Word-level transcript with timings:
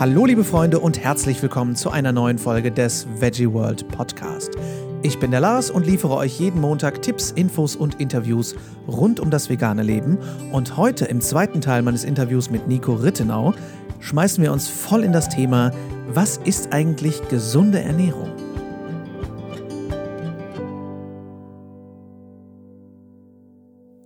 Hallo 0.00 0.26
liebe 0.26 0.42
Freunde 0.42 0.80
und 0.80 0.98
herzlich 0.98 1.40
willkommen 1.40 1.76
zu 1.76 1.88
einer 1.88 2.10
neuen 2.10 2.36
Folge 2.36 2.72
des 2.72 3.06
Veggie 3.20 3.52
World 3.52 3.86
Podcast. 3.86 4.50
Ich 5.02 5.20
bin 5.20 5.30
der 5.30 5.38
Lars 5.38 5.70
und 5.70 5.86
liefere 5.86 6.16
euch 6.16 6.40
jeden 6.40 6.60
Montag 6.60 7.00
Tipps, 7.00 7.30
Infos 7.30 7.76
und 7.76 8.00
Interviews 8.00 8.56
rund 8.88 9.20
um 9.20 9.30
das 9.30 9.48
vegane 9.48 9.84
Leben. 9.84 10.18
Und 10.50 10.76
heute 10.76 11.04
im 11.04 11.20
zweiten 11.20 11.60
Teil 11.60 11.82
meines 11.82 12.02
Interviews 12.02 12.50
mit 12.50 12.66
Nico 12.66 12.94
Rittenau 12.94 13.54
schmeißen 14.00 14.42
wir 14.42 14.52
uns 14.52 14.66
voll 14.66 15.04
in 15.04 15.12
das 15.12 15.28
Thema, 15.28 15.70
was 16.08 16.38
ist 16.38 16.72
eigentlich 16.72 17.28
gesunde 17.28 17.80
Ernährung? 17.80 18.32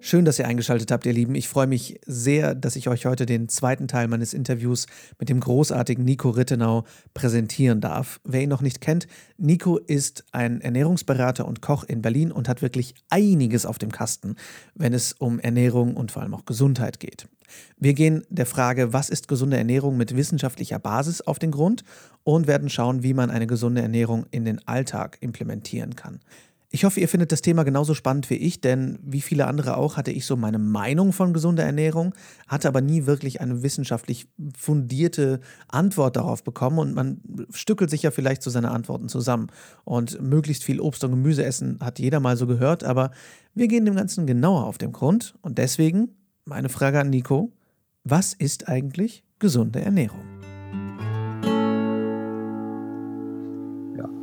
Schön, 0.09 0.25
dass 0.25 0.39
ihr 0.39 0.47
eingeschaltet 0.47 0.91
habt, 0.91 1.05
ihr 1.05 1.13
Lieben. 1.13 1.35
Ich 1.35 1.49
freue 1.49 1.67
mich 1.67 2.01
sehr, 2.07 2.55
dass 2.55 2.77
ich 2.77 2.89
euch 2.89 3.05
heute 3.05 3.27
den 3.27 3.51
zweiten 3.51 3.89
Teil 3.89 4.09
meines 4.09 4.33
Interviews 4.33 4.87
mit 5.19 5.29
dem 5.29 5.39
großartigen 5.39 6.03
Nico 6.03 6.31
Rittenau 6.31 6.85
präsentieren 7.13 7.83
darf. 7.83 8.19
Wer 8.25 8.41
ihn 8.41 8.49
noch 8.49 8.63
nicht 8.63 8.81
kennt, 8.81 9.07
Nico 9.37 9.77
ist 9.77 10.25
ein 10.33 10.63
Ernährungsberater 10.63 11.47
und 11.47 11.61
Koch 11.61 11.85
in 11.85 12.01
Berlin 12.01 12.33
und 12.33 12.49
hat 12.49 12.63
wirklich 12.63 12.95
einiges 13.11 13.67
auf 13.67 13.77
dem 13.77 13.93
Kasten, 13.93 14.37
wenn 14.75 14.95
es 14.95 15.13
um 15.13 15.41
Ernährung 15.41 15.95
und 15.95 16.11
vor 16.11 16.23
allem 16.23 16.33
auch 16.33 16.47
Gesundheit 16.47 17.01
geht. 17.01 17.29
Wir 17.77 17.93
gehen 17.93 18.23
der 18.31 18.47
Frage, 18.47 18.95
was 18.95 19.11
ist 19.11 19.29
gesunde 19.29 19.59
Ernährung 19.59 19.99
mit 19.99 20.17
wissenschaftlicher 20.17 20.79
Basis 20.79 21.21
auf 21.21 21.39
den 21.39 21.51
Grund 21.51 21.85
und 22.25 22.47
werden 22.47 22.71
schauen, 22.71 23.03
wie 23.03 23.15
man 23.15 23.31
eine 23.31 23.47
gesunde 23.47 23.83
Ernährung 23.83 24.25
in 24.31 24.47
den 24.47 24.67
Alltag 24.67 25.19
implementieren 25.21 25.97
kann. 25.97 26.21
Ich 26.71 26.85
hoffe, 26.85 27.01
ihr 27.01 27.09
findet 27.09 27.33
das 27.33 27.41
Thema 27.41 27.63
genauso 27.63 27.95
spannend 27.95 28.29
wie 28.29 28.35
ich, 28.35 28.61
denn 28.61 28.99
wie 29.03 29.23
viele 29.23 29.47
andere 29.47 29.79
auch 29.79 29.97
hatte 29.97 30.11
ich 30.11 30.27
so 30.27 30.37
meine 30.37 30.59
Meinung 30.59 31.15
von 31.15 31.33
gesunder 31.33 31.65
Ernährung, 31.65 32.15
hatte 32.47 32.69
aber 32.69 32.83
nie 32.83 33.07
wirklich 33.07 33.41
eine 33.41 33.63
wissenschaftlich 33.63 34.29
fundierte 34.55 35.41
Antwort 35.69 36.17
darauf 36.17 36.45
bekommen 36.45 36.79
und 36.79 36.95
man 36.95 37.23
stückelt 37.51 37.89
sich 37.89 38.03
ja 38.03 38.11
vielleicht 38.11 38.43
zu 38.43 38.51
so 38.51 38.55
seine 38.55 38.71
Antworten 38.71 39.09
zusammen. 39.09 39.47
Und 39.85 40.21
möglichst 40.21 40.63
viel 40.63 40.81
Obst 40.81 41.03
und 41.05 41.13
Gemüse 41.13 41.43
essen 41.43 41.79
hat 41.83 41.99
jeder 41.99 42.21
mal 42.21 42.37
so 42.37 42.47
gehört, 42.47 42.85
aber 42.85 43.13
wir 43.55 43.69
gehen 43.69 43.87
dem 43.87 43.97
Ganzen 43.97 44.27
genauer 44.27 44.67
auf 44.67 44.77
den 44.77 44.93
Grund 44.93 45.37
und 45.41 45.57
deswegen 45.57 46.11
meine 46.45 46.69
Frage 46.69 47.01
an 47.01 47.09
Nico, 47.09 47.51
was 48.05 48.35
ist 48.35 48.69
eigentlich 48.69 49.25
gesunde 49.39 49.81
Ernährung? 49.81 50.38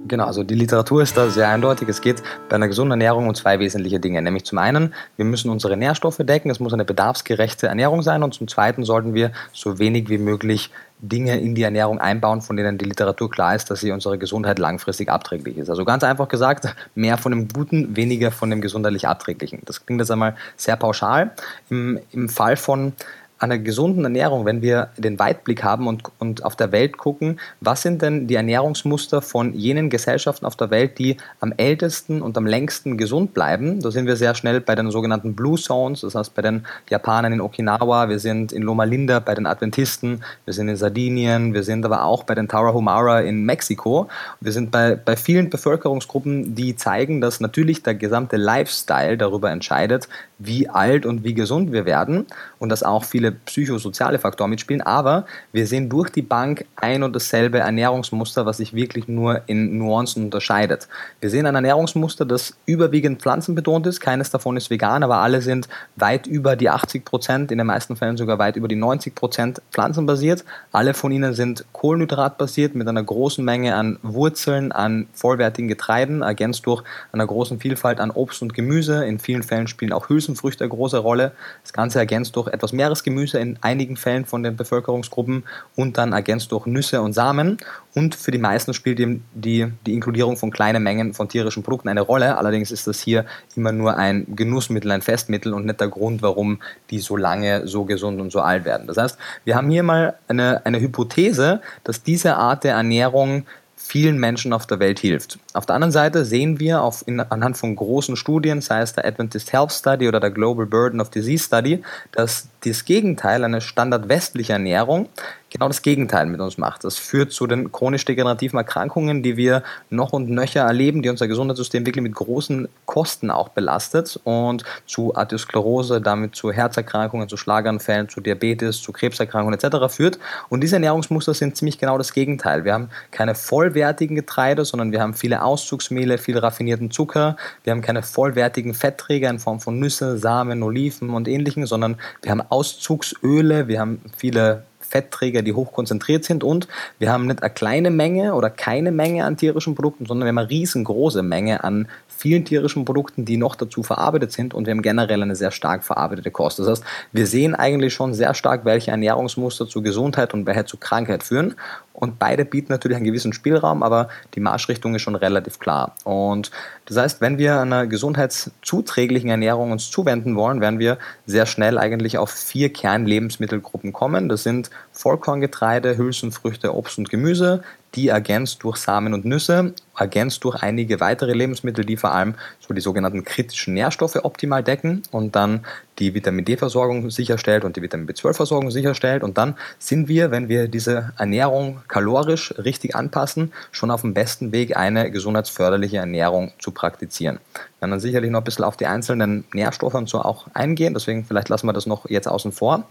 Genau, 0.07 0.25
also 0.25 0.43
die 0.43 0.55
Literatur 0.55 1.01
ist 1.01 1.17
da 1.17 1.29
sehr 1.29 1.49
eindeutig. 1.49 1.89
Es 1.89 2.01
geht 2.01 2.21
bei 2.47 2.55
einer 2.55 2.67
gesunden 2.67 2.91
Ernährung 2.91 3.27
um 3.27 3.35
zwei 3.35 3.59
wesentliche 3.59 3.99
Dinge. 3.99 4.21
Nämlich 4.21 4.45
zum 4.45 4.59
einen, 4.59 4.93
wir 5.17 5.25
müssen 5.25 5.49
unsere 5.49 5.77
Nährstoffe 5.77 6.19
decken, 6.19 6.51
es 6.51 6.59
muss 6.59 6.73
eine 6.73 6.85
bedarfsgerechte 6.85 7.67
Ernährung 7.67 8.03
sein 8.03 8.21
und 8.21 8.33
zum 8.33 8.47
zweiten 8.47 8.83
sollten 8.83 9.13
wir 9.13 9.31
so 9.51 9.79
wenig 9.79 10.09
wie 10.09 10.19
möglich 10.19 10.71
Dinge 10.99 11.39
in 11.39 11.55
die 11.55 11.63
Ernährung 11.63 11.99
einbauen, 11.99 12.41
von 12.41 12.55
denen 12.55 12.77
die 12.77 12.85
Literatur 12.85 13.29
klar 13.29 13.55
ist, 13.55 13.69
dass 13.69 13.81
sie 13.81 13.91
unserer 13.91 14.17
Gesundheit 14.17 14.59
langfristig 14.59 15.09
abträglich 15.09 15.57
ist. 15.57 15.69
Also 15.69 15.83
ganz 15.85 16.03
einfach 16.03 16.27
gesagt, 16.27 16.73
mehr 16.95 17.17
von 17.17 17.31
dem 17.31 17.47
Guten, 17.47 17.95
weniger 17.95 18.31
von 18.31 18.49
dem 18.49 18.61
gesundheitlich 18.61 19.07
Abträglichen. 19.07 19.61
Das 19.65 19.85
klingt 19.85 19.99
jetzt 19.99 20.11
einmal 20.11 20.35
sehr 20.55 20.77
pauschal. 20.77 21.31
Im, 21.69 21.99
im 22.11 22.29
Fall 22.29 22.55
von 22.55 22.93
einer 23.37 23.57
gesunden 23.57 24.03
Ernährung, 24.03 24.45
wenn 24.45 24.61
wir 24.61 24.89
den 24.97 25.19
Weitblick 25.19 25.63
haben 25.63 25.87
und, 25.87 26.03
und 26.19 26.45
auf 26.45 26.55
der 26.55 26.71
Welt 26.71 26.97
gucken, 26.97 27.39
was 27.59 27.81
sind 27.81 28.01
denn 28.01 28.27
die 28.27 28.35
Ernährungsmuster 28.35 29.21
von 29.21 29.53
jenen 29.53 29.89
Gesellschaften 29.89 30.45
auf 30.45 30.55
der 30.55 30.69
Welt, 30.69 30.97
die 30.99 31.17
am 31.41 31.53
ältesten 31.57 32.21
und 32.21 32.37
am 32.37 32.47
längsten 32.47 32.97
gesund 32.97 33.33
bleiben? 33.33 33.81
Da 33.81 33.91
sind 33.91 34.07
wir 34.07 34.15
sehr 34.15 34.35
schnell 34.35 34.61
bei 34.61 34.75
den 34.75 34.89
sogenannten 34.89 35.35
Blue 35.35 35.59
Zones, 35.59 36.01
das 36.01 36.15
heißt 36.15 36.33
bei 36.33 36.41
den 36.41 36.65
Japanern 36.89 37.33
in 37.33 37.41
Okinawa, 37.41 38.07
wir 38.09 38.19
sind 38.19 38.53
in 38.53 38.63
Loma 38.63 38.85
Linda 38.85 39.19
bei 39.19 39.35
den 39.35 39.45
Adventisten, 39.45 40.21
wir 40.45 40.53
sind 40.53 40.69
in 40.69 40.77
Sardinien, 40.77 41.53
wir 41.53 41.63
sind 41.63 41.85
aber 41.85 42.03
auch 42.03 42.23
bei 42.23 42.35
den 42.35 42.47
Tarahumara 42.47 43.21
in 43.21 43.43
Mexiko. 43.45 44.07
Wir 44.39 44.51
sind 44.51 44.71
bei, 44.71 44.95
bei 44.95 45.15
vielen 45.15 45.49
Bevölkerungsgruppen, 45.49 46.55
die 46.55 46.75
zeigen, 46.75 47.21
dass 47.21 47.39
natürlich 47.39 47.83
der 47.83 47.95
gesamte 47.95 48.37
Lifestyle 48.37 49.17
darüber 49.17 49.51
entscheidet, 49.51 50.07
wie 50.37 50.69
alt 50.69 51.05
und 51.05 51.23
wie 51.23 51.33
gesund 51.33 51.71
wir 51.71 51.85
werden 51.85 52.25
und 52.65 52.69
dass 52.69 52.81
auch 52.81 53.03
viele 53.03 53.31
psychosoziale 53.31 54.17
Faktoren 54.17 54.49
mitspielen, 54.49 54.81
aber 54.81 55.27
wir 55.51 55.67
sehen 55.67 55.87
durch 55.87 56.09
die 56.09 56.23
Bank 56.23 56.65
ein 56.75 57.03
und 57.03 57.15
dasselbe 57.15 57.59
Ernährungsmuster, 57.59 58.47
was 58.47 58.57
sich 58.57 58.73
wirklich 58.73 59.07
nur 59.07 59.41
in 59.45 59.77
Nuancen 59.77 60.23
unterscheidet. 60.23 60.87
Wir 61.21 61.29
sehen 61.29 61.45
ein 61.45 61.53
Ernährungsmuster, 61.53 62.25
das 62.25 62.57
überwiegend 62.65 63.21
pflanzenbetont 63.21 63.85
ist, 63.85 63.99
keines 63.99 64.31
davon 64.31 64.57
ist 64.57 64.71
vegan, 64.71 65.03
aber 65.03 65.17
alle 65.17 65.43
sind 65.43 65.67
weit 65.95 66.25
über 66.25 66.55
die 66.55 66.71
80 66.71 67.05
Prozent, 67.05 67.51
in 67.51 67.59
den 67.59 67.67
meisten 67.67 67.95
Fällen 67.95 68.17
sogar 68.17 68.39
weit 68.39 68.55
über 68.55 68.67
die 68.67 68.75
90 68.75 69.13
Prozent 69.13 69.61
pflanzenbasiert. 69.71 70.43
Alle 70.71 70.95
von 70.95 71.11
ihnen 71.11 71.35
sind 71.35 71.65
kohlenhydratbasiert 71.71 72.73
mit 72.73 72.87
einer 72.87 73.03
großen 73.03 73.45
Menge 73.45 73.75
an 73.75 73.99
Wurzeln, 74.01 74.71
an 74.71 75.05
vollwertigen 75.13 75.67
Getreiden, 75.67 76.23
ergänzt 76.23 76.65
durch 76.65 76.83
einer 77.11 77.27
großen 77.27 77.59
Vielfalt 77.59 77.99
an 77.99 78.09
Obst 78.09 78.41
und 78.41 78.55
Gemüse. 78.55 79.05
In 79.05 79.19
vielen 79.19 79.43
Fällen 79.43 79.67
spielen 79.67 79.93
auch 79.93 80.09
Hülsenfrüchte 80.09 80.63
eine 80.63 80.69
große 80.69 80.97
Rolle. 80.97 81.33
Das 81.61 81.71
Ganze 81.71 81.99
ergänzt 81.99 82.35
durch 82.35 82.47
etwas 82.55 82.73
Meeresgemüse 82.73 83.15
Gemüse 83.15 83.39
in 83.39 83.57
einigen 83.61 83.95
Fällen 83.95 84.25
von 84.25 84.43
den 84.43 84.57
Bevölkerungsgruppen 84.57 85.43
und 85.75 85.97
dann 85.97 86.11
ergänzt 86.11 86.51
durch 86.51 86.65
Nüsse 86.65 87.01
und 87.01 87.13
Samen. 87.13 87.57
Und 87.93 88.13
für 88.13 88.31
die 88.31 88.37
meisten 88.37 88.73
spielt 88.73 88.99
eben 88.99 89.23
die, 89.33 89.71
die 89.85 89.93
Inkludierung 89.93 90.35
von 90.35 90.51
kleinen 90.51 90.83
Mengen 90.83 91.13
von 91.13 91.29
tierischen 91.29 91.63
Produkten 91.63 91.87
eine 91.87 92.01
Rolle. 92.01 92.37
Allerdings 92.37 92.71
ist 92.71 92.87
das 92.87 92.99
hier 92.99 93.25
immer 93.55 93.71
nur 93.71 93.95
ein 93.97 94.25
Genussmittel, 94.35 94.91
ein 94.91 95.01
Festmittel 95.01 95.53
und 95.53 95.65
nicht 95.65 95.79
der 95.79 95.87
Grund, 95.87 96.21
warum 96.21 96.59
die 96.89 96.99
so 96.99 97.15
lange 97.15 97.67
so 97.67 97.85
gesund 97.85 98.19
und 98.19 98.31
so 98.31 98.41
alt 98.41 98.65
werden. 98.65 98.85
Das 98.87 98.97
heißt, 98.97 99.17
wir 99.45 99.55
haben 99.55 99.69
hier 99.69 99.83
mal 99.83 100.15
eine, 100.27 100.65
eine 100.65 100.81
Hypothese, 100.81 101.61
dass 101.83 102.03
diese 102.03 102.35
Art 102.35 102.63
der 102.65 102.73
Ernährung 102.73 103.45
vielen 103.85 104.17
Menschen 104.17 104.51
auf 104.51 104.65
der 104.65 104.79
Welt 104.79 104.99
hilft. 104.99 105.37
Auf 105.53 105.65
der 105.65 105.75
anderen 105.75 105.91
Seite 105.91 106.25
sehen 106.25 106.59
wir 106.59 106.81
auf, 106.81 107.03
in, 107.07 107.19
anhand 107.19 107.57
von 107.57 107.75
großen 107.75 108.15
Studien, 108.15 108.61
sei 108.61 108.81
es 108.81 108.93
der 108.93 109.05
Adventist 109.05 109.53
Health 109.53 109.71
Study 109.71 110.07
oder 110.07 110.19
der 110.19 110.31
Global 110.31 110.65
Burden 110.65 110.99
of 110.99 111.09
Disease 111.11 111.45
Study, 111.45 111.83
dass 112.11 112.47
das 112.63 112.85
Gegenteil, 112.85 113.43
eine 113.43 113.61
standardwestliche 113.61 114.53
Ernährung, 114.53 115.07
genau 115.55 115.67
das 115.69 115.81
Gegenteil 115.81 116.25
mit 116.25 116.41
uns 116.41 116.57
macht. 116.57 116.83
Das 116.83 116.97
führt 116.97 117.31
zu 117.31 117.47
den 117.47 117.71
chronisch-degenerativen 117.71 118.57
Erkrankungen, 118.57 119.23
die 119.23 119.37
wir 119.37 119.63
noch 119.89 120.11
und 120.11 120.29
nöcher 120.29 120.61
erleben, 120.61 121.01
die 121.01 121.09
unser 121.09 121.29
Gesundheitssystem 121.29 121.85
wirklich 121.85 122.03
mit 122.03 122.13
großen 122.13 122.67
Kosten 122.85 123.31
auch 123.31 123.49
belastet 123.49 124.19
und 124.25 124.63
zu 124.85 125.15
Arteriosklerose, 125.15 126.01
damit 126.01 126.35
zu 126.35 126.51
Herzerkrankungen, 126.51 127.29
zu 127.29 127.37
Schlaganfällen, 127.37 128.09
zu 128.09 128.19
Diabetes, 128.19 128.81
zu 128.81 128.91
Krebserkrankungen 128.91 129.57
etc. 129.57 129.93
führt. 129.93 130.19
Und 130.49 130.61
diese 130.61 130.75
Ernährungsmuster 130.75 131.33
sind 131.33 131.55
ziemlich 131.55 131.77
genau 131.77 131.97
das 131.97 132.11
Gegenteil. 132.11 132.65
Wir 132.65 132.73
haben 132.73 132.89
keine 133.11 133.33
vollwertigen 133.33 134.17
Getreide, 134.17 134.65
sondern 134.65 134.91
wir 134.91 135.01
haben 135.01 135.13
viele 135.13 135.41
Auszugsmehle, 135.41 136.17
viel 136.17 136.37
raffinierten 136.37 136.91
Zucker. 136.91 137.37
Wir 137.63 137.71
haben 137.71 137.81
keine 137.81 138.03
vollwertigen 138.03 138.73
Fettträger 138.73 139.29
in 139.29 139.39
Form 139.39 139.61
von 139.61 139.79
Nüsse, 139.79 140.17
Samen, 140.17 140.63
Oliven 140.63 141.11
und 141.11 141.29
ähnlichem, 141.29 141.65
sondern 141.65 141.97
wir 142.21 142.31
haben 142.31 142.41
Auszugsöle, 142.41 143.69
wir 143.69 143.79
haben 143.79 144.01
viele 144.17 144.63
Fettträger, 144.87 145.41
die 145.41 145.53
hochkonzentriert 145.53 146.23
sind. 146.23 146.43
Und 146.43 146.67
wir 146.99 147.11
haben 147.11 147.27
nicht 147.27 147.41
eine 147.41 147.53
kleine 147.53 147.89
Menge 147.89 148.33
oder 148.33 148.49
keine 148.49 148.91
Menge 148.91 149.25
an 149.25 149.37
tierischen 149.37 149.75
Produkten, 149.75 150.05
sondern 150.05 150.25
wir 150.25 150.29
haben 150.29 150.37
eine 150.37 150.49
riesengroße 150.49 151.23
Menge 151.23 151.63
an 151.63 151.87
vielen 152.17 152.45
tierischen 152.45 152.85
Produkten, 152.85 153.25
die 153.25 153.37
noch 153.37 153.55
dazu 153.55 153.83
verarbeitet 153.83 154.31
sind 154.31 154.53
und 154.53 154.65
wir 154.65 154.71
haben 154.71 154.81
generell 154.81 155.21
eine 155.21 155.35
sehr 155.35 155.51
stark 155.51 155.83
verarbeitete 155.83 156.31
Kost. 156.31 156.59
Das 156.59 156.67
heißt, 156.67 156.83
wir 157.11 157.27
sehen 157.27 157.55
eigentlich 157.55 157.93
schon 157.93 158.13
sehr 158.13 158.33
stark, 158.33 158.65
welche 158.65 158.91
Ernährungsmuster 158.91 159.67
zu 159.67 159.81
Gesundheit 159.81 160.33
und 160.33 160.45
welche 160.45 160.65
zu 160.65 160.77
Krankheit 160.77 161.23
führen 161.23 161.55
und 161.95 162.19
beide 162.19 162.43
bieten 162.43 162.73
natürlich 162.73 162.97
einen 162.97 163.05
gewissen 163.05 163.31
Spielraum, 163.31 163.81
aber 163.81 164.09
die 164.33 164.41
Marschrichtung 164.41 164.95
ist 164.95 165.01
schon 165.01 165.15
relativ 165.15 165.59
klar. 165.59 165.95
Und 166.03 166.51
das 166.85 166.97
heißt, 166.97 167.21
wenn 167.21 167.37
wir 167.37 167.61
einer 167.61 167.87
gesundheitszuträglichen 167.87 169.29
Ernährung 169.29 169.71
uns 169.71 169.89
zuwenden 169.89 170.35
wollen, 170.35 170.59
werden 170.59 170.79
wir 170.79 170.97
sehr 171.25 171.45
schnell 171.45 171.77
eigentlich 171.77 172.17
auf 172.17 172.31
vier 172.31 172.71
Kernlebensmittelgruppen 172.71 173.93
kommen. 173.93 174.27
Das 174.27 174.43
sind 174.43 174.69
Vollkorngetreide, 174.91 175.97
Hülsenfrüchte, 175.97 176.75
Obst 176.75 176.97
und 176.97 177.09
Gemüse, 177.09 177.63
die 177.95 178.09
ergänzt 178.09 178.63
durch 178.63 178.77
Samen 178.77 179.13
und 179.13 179.25
Nüsse, 179.25 179.73
ergänzt 179.97 180.43
durch 180.43 180.61
einige 180.61 180.99
weitere 180.99 181.33
Lebensmittel, 181.33 181.85
die 181.85 181.97
vor 181.97 182.13
allem 182.13 182.35
so 182.59 182.73
die 182.73 182.81
sogenannten 182.81 183.23
kritischen 183.23 183.73
Nährstoffe 183.73 184.17
optimal 184.23 184.63
decken 184.63 185.03
und 185.11 185.35
dann 185.35 185.65
die 185.99 186.13
Vitamin 186.13 186.45
D-Versorgung 186.45 187.09
sicherstellt 187.09 187.63
und 187.63 187.75
die 187.75 187.81
Vitamin 187.81 188.07
B12-Versorgung 188.07 188.71
sicherstellt. 188.71 189.23
Und 189.23 189.37
dann 189.37 189.55
sind 189.79 190.07
wir, 190.07 190.31
wenn 190.31 190.49
wir 190.49 190.67
diese 190.67 191.13
Ernährung 191.17 191.81
kalorisch 191.87 192.53
richtig 192.57 192.95
anpassen, 192.95 193.53
schon 193.71 193.91
auf 193.91 194.01
dem 194.01 194.13
besten 194.13 194.51
Weg, 194.51 194.75
eine 194.75 195.11
gesundheitsförderliche 195.11 195.97
Ernährung 195.97 196.51
zu 196.59 196.71
praktizieren. 196.71 197.39
Wir 197.53 197.81
werden 197.81 197.91
dann 197.91 197.99
sicherlich 197.99 198.31
noch 198.31 198.41
ein 198.41 198.43
bisschen 198.43 198.65
auf 198.65 198.77
die 198.77 198.87
einzelnen 198.87 199.45
Nährstoffe 199.53 199.93
und 199.93 200.09
so 200.09 200.21
auch 200.21 200.47
eingehen, 200.53 200.93
deswegen 200.93 201.25
vielleicht 201.25 201.49
lassen 201.49 201.67
wir 201.67 201.73
das 201.73 201.85
noch 201.85 202.09
jetzt 202.09 202.27
außen 202.27 202.51
vor. 202.51 202.85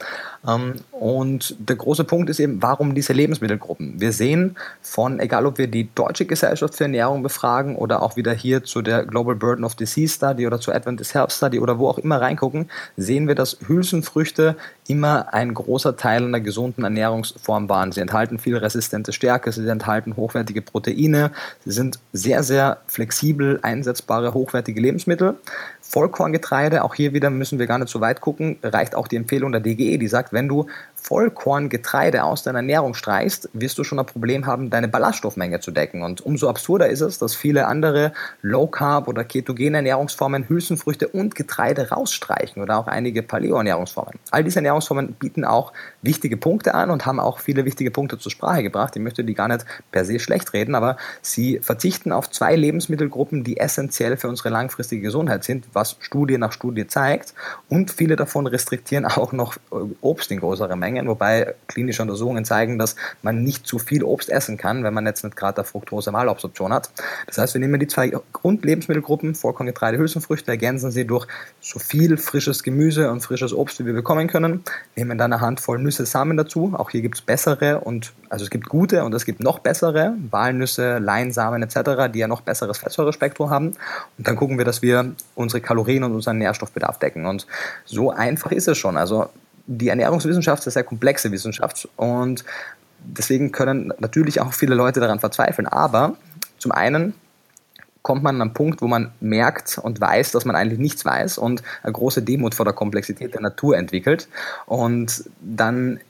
Ähm, 0.47 0.75
und 0.93 1.57
der 1.59 1.77
große 1.77 2.05
Punkt 2.05 2.31
ist 2.31 2.39
eben, 2.39 2.63
warum 2.63 2.95
diese 2.95 3.13
Lebensmittelgruppen? 3.13 4.01
Wir 4.01 4.13
sehen 4.13 4.57
von, 4.83 5.21
egal 5.21 5.47
ob 5.47 5.59
wir 5.59 5.67
die 5.67 5.93
Deutsche 5.95 6.27
Gesellschaft 6.27 6.75
für 6.75 6.85
Ernährung 6.85 7.23
befragen 7.23 7.77
oder 7.77 8.03
auch 8.03 8.17
wieder 8.17 8.33
hier 8.33 8.63
zu 8.63 8.83
der 8.83 9.05
Global 9.05 9.35
Burden 9.35 9.65
of 9.65 9.75
Disease 9.75 10.15
Study 10.15 10.47
oder 10.47 10.61
zur 10.61 10.75
Adventist 10.75 11.15
Health 11.15 11.33
Study 11.33 11.59
oder 11.61 11.79
wo 11.79 11.89
auch 11.89 11.99
immer 11.99 12.21
reingucken, 12.21 12.71
sehen 12.97 13.29
wir, 13.29 13.35
dass 13.35 13.59
Hülsenfrüchte 13.67 14.57
immer 14.87 15.33
ein 15.33 15.55
großer 15.55 15.97
Teil 15.97 16.25
einer 16.25 16.41
gesunden 16.41 16.85
Ernährungsform 16.85 17.69
waren. 17.69 17.93
Sie 17.93 18.01
enthalten 18.01 18.39
viel 18.39 18.57
resistente 18.57 19.13
Stärke, 19.13 19.53
sie 19.53 19.67
enthalten 19.69 20.17
hochwertige 20.17 20.63
Proteine, 20.63 21.31
sie 21.65 21.73
sind 21.73 21.99
sehr, 22.13 22.43
sehr 22.43 22.79
flexibel 22.87 23.59
einsetzbare, 23.63 24.35
hochwertige 24.35 24.81
Lebensmittel. 24.81 25.37
Vollkorngetreide, 25.81 26.83
auch 26.83 26.95
hier 26.95 27.13
wieder 27.13 27.31
müssen 27.31 27.59
wir 27.59 27.67
gar 27.67 27.79
nicht 27.79 27.91
so 27.91 28.01
weit 28.01 28.21
gucken, 28.21 28.59
reicht 28.63 28.95
auch 28.95 29.07
die 29.07 29.17
Empfehlung 29.17 29.53
der 29.53 29.61
DGE, 29.61 29.99
die 29.99 30.09
sagt, 30.09 30.33
wenn 30.33 30.49
du 30.49 30.67
Vollkorngetreide 31.05 32.25
aus 32.25 32.45
deiner 32.45 32.61
Ernährung 32.61 32.95
streichst, 32.95 33.51
wirst 33.53 33.77
du 33.77 33.85
schon 33.85 33.99
ein 33.99 34.07
Problem 34.07 34.47
haben, 34.47 34.71
deine 34.71 34.89
Ballaststoffmenge 34.89 35.61
zu 35.61 35.71
decken. 35.71 36.03
Und 36.03 36.23
umso 36.23 36.49
absurder 36.49 36.89
ist 36.89 37.03
es, 37.03 37.19
dass 37.19 37.35
viele 37.35 37.67
andere 37.67 38.15
Low-Carb- 38.41 39.07
oder 39.07 39.23
ketogene 39.23 39.77
Ernährungsformen 39.77 40.49
Hülsenfrüchte 40.49 41.09
und 41.09 41.35
Getreide 41.35 41.91
rausstreichen 41.91 42.63
oder 42.63 42.79
auch 42.79 42.87
einige 42.87 43.23
Paleo-Ernährungsformen. 43.23 44.15
All 44.31 44.45
diese 44.45 44.61
Ernährungsformen 44.61 45.13
bieten 45.13 45.45
auch 45.45 45.75
wichtige 46.01 46.39
Punkte 46.39 46.75
an 46.75 46.91
und 46.91 47.05
haben 47.05 47.21
auch 47.21 47.39
viele 47.39 47.67
wichtige 47.67 47.91
Punkte 47.91 48.19
zur 48.19 48.33
Sprache 48.33 48.63
gebracht. 48.63 48.97
Ich 48.97 49.03
möchte 49.03 49.25
die 49.25 49.35
gar 49.35 49.49
nicht 49.49 49.67
per 49.93 50.07
se 50.07 50.19
schlecht 50.19 50.55
reden, 50.55 50.75
aber 50.75 50.97
sie 51.21 51.59
verzichten 51.61 52.13
auf 52.13 52.31
zwei 52.31 52.57
Lebensmittelgruppen, 52.57 53.45
die 53.45 53.59
essentiell 53.59 54.17
für 54.17 54.29
unsere 54.29 54.49
langfristige 54.49 55.03
Gesundheit 55.03 55.45
sind, 55.45 55.67
was 55.75 55.97
Studie 56.01 56.39
nach 56.39 56.53
Studie 56.53 56.87
zeigt. 56.87 57.35
Und 57.69 57.91
viele 57.91 58.17
davon 58.17 58.47
restriktieren 58.47 59.05
auch 59.05 59.33
noch 59.33 59.57
äh, 59.71 59.77
Obst 60.01 60.31
in 60.31 60.41
größeren 60.41 60.79
Mengen, 60.79 60.94
wobei 61.07 61.55
klinische 61.67 62.03
Untersuchungen 62.03 62.45
zeigen, 62.45 62.79
dass 62.79 62.97
man 63.23 63.43
nicht 63.43 63.67
zu 63.67 63.79
viel 63.79 64.05
Obst 64.05 64.31
essen 64.31 64.57
kann, 64.57 64.85
wenn 64.85 64.95
man 64.95 65.07
jetzt 65.07 65.25
nicht 65.25 65.37
gerade 65.37 65.57
der 65.57 65.65
Fructose-Malabsorption 65.65 66.73
hat. 66.73 66.91
Das 67.27 67.39
heißt, 67.39 67.55
wir 67.55 67.61
nehmen 67.61 67.81
die 67.81 67.87
zwei 67.87 68.13
Grundlebensmittelgruppen, 68.33 69.35
Vollkorngetreide, 69.35 69.99
Hülsenfrüchte, 69.99 70.51
ergänzen 70.51 70.91
sie 70.91 71.07
durch 71.07 71.27
so 71.61 71.79
viel 71.79 72.17
frisches 72.17 72.63
Gemüse 72.63 73.11
und 73.11 73.21
frisches 73.21 73.53
Obst, 73.53 73.81
wie 73.81 73.87
wir 73.87 73.93
bekommen 73.93 74.29
können, 74.29 74.65
nehmen 74.97 75.19
dann 75.19 75.33
eine 75.33 75.41
Handvoll 75.41 75.79
Nüsse, 75.79 76.07
Samen 76.07 76.37
dazu. 76.37 76.75
Auch 76.77 76.91
hier 76.91 77.03
gibt 77.03 77.17
es 77.17 77.23
bessere 77.23 77.81
und, 77.81 78.13
also 78.29 78.45
es 78.45 78.51
gibt 78.51 78.69
gute 78.69 79.05
und 79.05 79.15
es 79.15 79.25
gibt 79.25 79.41
noch 79.41 79.59
bessere, 79.59 80.15
Walnüsse, 80.31 80.99
Leinsamen 80.99 81.63
etc., 81.63 82.13
die 82.13 82.21
ja 82.21 82.29
noch 82.29 82.43
besseres 82.43 82.79
Fettsäurespektrum 82.79 83.51
haben. 83.51 83.69
Und 84.19 84.29
dann 84.29 84.37
gucken 84.37 84.59
wir, 84.59 84.65
dass 84.65 84.83
wir 84.83 85.13
unsere 85.35 85.61
Kalorien 85.61 86.05
und 86.05 86.13
unseren 86.13 86.39
Nährstoffbedarf 86.39 86.99
decken. 86.99 87.27
Und 87.27 87.47
so 87.85 88.11
einfach 88.11 88.53
ist 88.53 88.69
es 88.69 88.79
schon. 88.79 88.97
Also 88.97 89.29
die 89.67 89.89
Ernährungswissenschaft 89.89 90.61
ist 90.61 90.69
eine 90.69 90.73
sehr 90.73 90.85
komplexe 90.85 91.31
Wissenschaft 91.33 91.89
und 91.97 92.45
deswegen 92.99 93.53
können 93.53 93.93
natürlich 93.99 94.41
auch 94.41 94.53
viele 94.53 94.75
Leute 94.75 95.01
daran 95.01 95.21
verzweifeln. 95.21 95.67
Aber 95.67 96.17
zum 96.59 96.73
einen 96.73 97.15
kommt 98.03 98.23
man 98.23 98.37
an 98.37 98.43
einen 98.43 98.55
Punkt, 98.55 98.83
wo 98.83 98.87
man 98.87 99.13
merkt 99.21 99.79
und 99.79 100.01
weiß, 100.01 100.33
dass 100.33 100.45
man 100.45 100.57
eigentlich 100.57 100.79
nichts 100.79 101.05
weiß 101.05 101.39
und 101.39 101.63
eine 101.83 101.93
große 101.93 102.23
Demut 102.23 102.55
vor 102.55 102.67
der 102.67 102.75
Komplexität 102.75 103.33
der 103.33 103.41
Natur 103.41 103.79
entwickelt. 103.79 104.29
Und 104.67 105.25
dann 105.41 106.01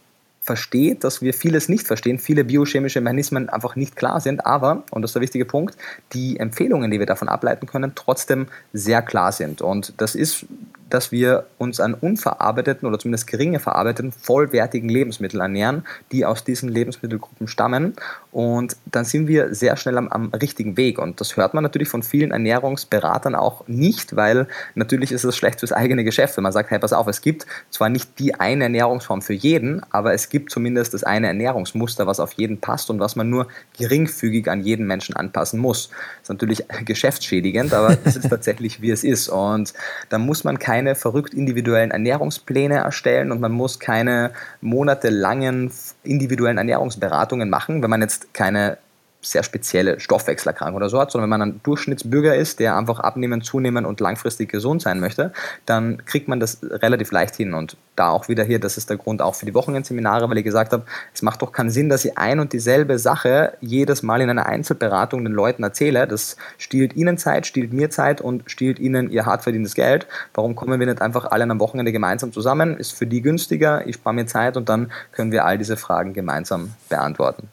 versteht, 0.44 1.04
dass 1.04 1.22
wir 1.22 1.32
vieles 1.32 1.68
nicht 1.68 1.86
verstehen, 1.86 2.18
viele 2.18 2.44
biochemische 2.44 3.00
Mechanismen 3.00 3.48
einfach 3.48 3.76
nicht 3.76 3.96
klar 3.96 4.20
sind, 4.20 4.44
aber, 4.44 4.82
und 4.90 5.00
das 5.00 5.10
ist 5.10 5.14
der 5.14 5.22
wichtige 5.22 5.46
Punkt, 5.46 5.76
die 6.12 6.38
Empfehlungen, 6.38 6.90
die 6.90 6.98
wir 6.98 7.06
davon 7.06 7.28
ableiten 7.28 7.66
können, 7.66 7.92
trotzdem 7.94 8.48
sehr 8.72 9.00
klar 9.00 9.32
sind. 9.32 9.62
Und 9.62 9.94
das 9.98 10.14
ist 10.14 10.44
dass 10.94 11.10
wir 11.10 11.46
uns 11.58 11.80
an 11.80 11.92
unverarbeiteten 11.92 12.86
oder 12.86 13.00
zumindest 13.00 13.26
geringe 13.26 13.58
verarbeiteten, 13.58 14.12
vollwertigen 14.12 14.88
Lebensmitteln 14.88 15.40
ernähren, 15.40 15.84
die 16.12 16.24
aus 16.24 16.44
diesen 16.44 16.68
Lebensmittelgruppen 16.68 17.48
stammen. 17.48 17.94
Und 18.30 18.76
dann 18.86 19.04
sind 19.04 19.26
wir 19.26 19.54
sehr 19.54 19.76
schnell 19.76 19.98
am, 19.98 20.06
am 20.08 20.28
richtigen 20.28 20.76
Weg. 20.76 21.00
Und 21.00 21.20
das 21.20 21.36
hört 21.36 21.52
man 21.52 21.64
natürlich 21.64 21.88
von 21.88 22.04
vielen 22.04 22.30
Ernährungsberatern 22.30 23.34
auch 23.34 23.66
nicht, 23.66 24.14
weil 24.14 24.46
natürlich 24.76 25.10
ist 25.10 25.24
es 25.24 25.36
schlecht 25.36 25.60
fürs 25.60 25.72
eigene 25.72 26.04
Geschäft, 26.04 26.36
wenn 26.36 26.44
man 26.44 26.52
sagt, 26.52 26.70
hey, 26.70 26.78
pass 26.78 26.92
auf, 26.92 27.08
es 27.08 27.22
gibt 27.22 27.44
zwar 27.70 27.88
nicht 27.88 28.18
die 28.20 28.36
eine 28.36 28.64
Ernährungsform 28.64 29.20
für 29.20 29.34
jeden, 29.34 29.82
aber 29.90 30.14
es 30.14 30.28
gibt 30.28 30.52
zumindest 30.52 30.94
das 30.94 31.02
eine 31.02 31.26
Ernährungsmuster, 31.26 32.06
was 32.06 32.20
auf 32.20 32.34
jeden 32.34 32.60
passt 32.60 32.88
und 32.88 33.00
was 33.00 33.16
man 33.16 33.28
nur 33.28 33.48
geringfügig 33.76 34.48
an 34.48 34.60
jeden 34.60 34.86
Menschen 34.86 35.16
anpassen 35.16 35.58
muss. 35.58 35.88
Das 35.88 36.22
ist 36.22 36.28
natürlich 36.28 36.64
geschäftsschädigend, 36.84 37.74
aber 37.74 37.98
es 38.04 38.14
ist 38.14 38.28
tatsächlich, 38.30 38.80
wie 38.80 38.90
es 38.90 39.02
ist. 39.02 39.28
Und 39.28 39.74
da 40.08 40.18
muss 40.18 40.44
man 40.44 40.60
keine 40.60 40.83
keine 40.84 40.94
verrückt 40.94 41.34
individuellen 41.34 41.90
Ernährungspläne 41.90 42.76
erstellen 42.76 43.32
und 43.32 43.40
man 43.40 43.52
muss 43.52 43.78
keine 43.80 44.32
monatelangen 44.60 45.72
individuellen 46.02 46.58
Ernährungsberatungen 46.58 47.48
machen, 47.48 47.82
wenn 47.82 47.90
man 47.90 48.02
jetzt 48.02 48.34
keine 48.34 48.78
sehr 49.24 49.42
spezielle 49.42 50.00
Stoffwechselerkrankung 50.00 50.76
oder 50.76 50.88
so 50.88 51.00
hat, 51.00 51.10
sondern 51.10 51.30
wenn 51.30 51.38
man 51.38 51.48
ein 51.48 51.60
Durchschnittsbürger 51.62 52.36
ist, 52.36 52.60
der 52.60 52.76
einfach 52.76 53.00
abnehmen, 53.00 53.42
zunehmen 53.42 53.84
und 53.86 54.00
langfristig 54.00 54.50
gesund 54.50 54.82
sein 54.82 55.00
möchte, 55.00 55.32
dann 55.66 56.04
kriegt 56.04 56.28
man 56.28 56.40
das 56.40 56.58
relativ 56.62 57.10
leicht 57.12 57.36
hin. 57.36 57.54
Und 57.54 57.76
da 57.96 58.10
auch 58.10 58.28
wieder 58.28 58.44
hier, 58.44 58.58
das 58.58 58.76
ist 58.76 58.90
der 58.90 58.96
Grund 58.96 59.22
auch 59.22 59.34
für 59.34 59.46
die 59.46 59.54
Wochenendseminare, 59.54 60.28
weil 60.28 60.38
ich 60.38 60.44
gesagt 60.44 60.72
habe, 60.72 60.84
es 61.12 61.22
macht 61.22 61.42
doch 61.42 61.52
keinen 61.52 61.70
Sinn, 61.70 61.88
dass 61.88 62.04
ich 62.04 62.18
ein 62.18 62.40
und 62.40 62.52
dieselbe 62.52 62.98
Sache 62.98 63.54
jedes 63.60 64.02
Mal 64.02 64.20
in 64.20 64.30
einer 64.30 64.46
Einzelberatung 64.46 65.24
den 65.24 65.32
Leuten 65.32 65.62
erzähle. 65.62 66.06
Das 66.06 66.36
stiehlt 66.58 66.96
ihnen 66.96 67.18
Zeit, 67.18 67.46
stiehlt 67.46 67.72
mir 67.72 67.90
Zeit 67.90 68.20
und 68.20 68.50
stiehlt 68.50 68.78
ihnen 68.78 69.10
ihr 69.10 69.26
hart 69.26 69.42
verdientes 69.42 69.74
Geld. 69.74 70.06
Warum 70.34 70.56
kommen 70.56 70.78
wir 70.78 70.86
nicht 70.86 71.02
einfach 71.02 71.30
alle 71.30 71.44
am 71.44 71.60
Wochenende 71.60 71.92
gemeinsam 71.92 72.32
zusammen? 72.32 72.76
Ist 72.76 72.92
für 72.92 73.06
die 73.06 73.22
günstiger, 73.22 73.86
ich 73.86 73.96
spare 73.96 74.14
mir 74.14 74.26
Zeit 74.26 74.56
und 74.56 74.68
dann 74.68 74.90
können 75.12 75.32
wir 75.32 75.44
all 75.44 75.58
diese 75.58 75.76
Fragen 75.76 76.12
gemeinsam 76.12 76.72
beantworten. 76.88 77.48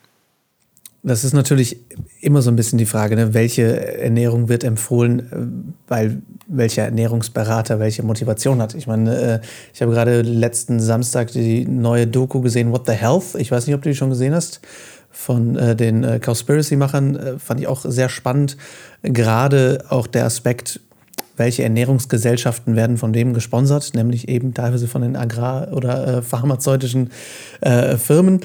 Das 1.03 1.23
ist 1.23 1.33
natürlich 1.33 1.77
immer 2.19 2.43
so 2.43 2.51
ein 2.51 2.55
bisschen 2.55 2.77
die 2.77 2.85
Frage, 2.85 3.15
ne? 3.15 3.33
welche 3.33 3.97
Ernährung 3.99 4.49
wird 4.49 4.63
empfohlen, 4.63 5.19
äh, 5.19 5.89
weil 5.89 6.21
welcher 6.47 6.83
Ernährungsberater 6.83 7.79
welche 7.79 8.03
Motivation 8.03 8.61
hat. 8.61 8.75
Ich 8.75 8.85
meine, 8.85 9.15
äh, 9.15 9.39
ich 9.73 9.81
habe 9.81 9.91
gerade 9.91 10.21
letzten 10.21 10.79
Samstag 10.79 11.31
die 11.31 11.65
neue 11.65 12.05
Doku 12.05 12.41
gesehen, 12.41 12.71
What 12.71 12.85
the 12.85 12.93
Health. 12.93 13.35
Ich 13.37 13.51
weiß 13.51 13.65
nicht, 13.65 13.75
ob 13.75 13.81
du 13.81 13.89
die 13.89 13.95
schon 13.95 14.09
gesehen 14.09 14.35
hast. 14.35 14.61
Von 15.09 15.55
äh, 15.55 15.75
den 15.75 16.03
äh, 16.03 16.19
Cowspiracy-Machern 16.19 17.15
äh, 17.15 17.39
fand 17.39 17.59
ich 17.59 17.67
auch 17.67 17.83
sehr 17.83 18.09
spannend. 18.09 18.55
Gerade 19.01 19.83
auch 19.89 20.05
der 20.07 20.25
Aspekt, 20.25 20.81
welche 21.35 21.63
Ernährungsgesellschaften 21.63 22.75
werden 22.75 22.97
von 22.97 23.11
dem 23.11 23.33
gesponsert, 23.33 23.93
nämlich 23.95 24.29
eben 24.29 24.53
teilweise 24.53 24.87
von 24.87 25.01
den 25.01 25.15
agrar- 25.15 25.73
oder 25.73 26.17
äh, 26.17 26.21
pharmazeutischen 26.21 27.09
Firmen. 27.97 28.41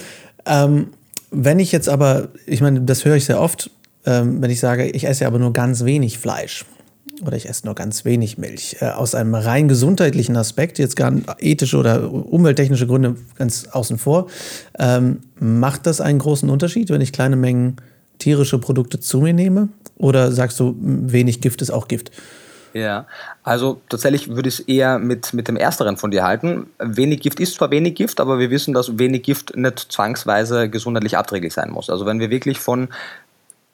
Ähm, 0.47 0.88
wenn 1.31 1.58
ich 1.58 1.73
jetzt 1.73 1.88
aber, 1.88 2.28
ich 2.46 2.61
meine, 2.61 2.81
das 2.82 3.05
höre 3.05 3.17
ich 3.17 3.25
sehr 3.25 3.40
oft, 3.40 3.70
ähm, 4.05 4.40
wenn 4.40 4.50
ich 4.50 4.61
sage, 4.61 4.87
ich 4.87 5.06
esse 5.06 5.26
aber 5.26 5.38
nur 5.38 5.52
ganz 5.52 5.84
wenig 5.84 6.19
Fleisch 6.19 6.64
oder 7.25 7.37
ich 7.37 7.49
esse 7.49 7.64
nur 7.64 7.75
ganz 7.75 8.05
wenig 8.05 8.38
Milch, 8.38 8.76
äh, 8.81 8.87
aus 8.87 9.14
einem 9.14 9.34
rein 9.34 9.69
gesundheitlichen 9.69 10.37
Aspekt, 10.37 10.78
jetzt 10.78 10.96
gar 10.96 11.12
ethische 11.38 11.78
oder 11.78 12.12
umwelttechnische 12.12 12.87
Gründe 12.87 13.17
ganz 13.37 13.67
außen 13.69 13.99
vor, 13.99 14.28
ähm, 14.78 15.20
macht 15.38 15.87
das 15.87 16.00
einen 16.00 16.19
großen 16.19 16.49
Unterschied, 16.50 16.91
wenn 16.91 17.01
ich 17.01 17.12
kleine 17.12 17.36
Mengen 17.36 17.77
tierische 18.19 18.58
Produkte 18.58 19.01
zu 19.01 19.20
mir 19.20 19.32
nehme? 19.32 19.69
Oder 19.98 20.32
sagst 20.32 20.60
du, 20.60 20.77
wenig 20.79 21.41
Gift 21.41 21.62
ist 21.62 21.70
auch 21.70 21.89
Gift? 21.89 22.10
Ja, 22.73 23.06
also 23.43 23.81
tatsächlich 23.89 24.29
würde 24.29 24.49
ich 24.49 24.61
es 24.61 24.61
eher 24.61 24.99
mit, 24.99 25.32
mit 25.32 25.49
dem 25.49 25.56
Ersteren 25.56 25.96
von 25.96 26.11
dir 26.11 26.25
halten. 26.25 26.69
Wenig 26.79 27.20
Gift 27.20 27.41
ist 27.41 27.55
zwar 27.55 27.70
wenig 27.70 27.94
Gift, 27.94 28.20
aber 28.20 28.39
wir 28.39 28.51
wissen, 28.51 28.75
dass 28.75 28.99
wenig 28.99 29.23
Gift 29.23 29.56
nicht 29.56 29.79
zwangsweise 29.93 30.69
gesundheitlich 30.69 31.17
abträglich 31.17 31.55
sein 31.55 31.70
muss. 31.70 31.89
Also 31.89 32.06
wenn 32.06 32.20
wir 32.20 32.31
wirklich 32.31 32.61
von 32.61 32.89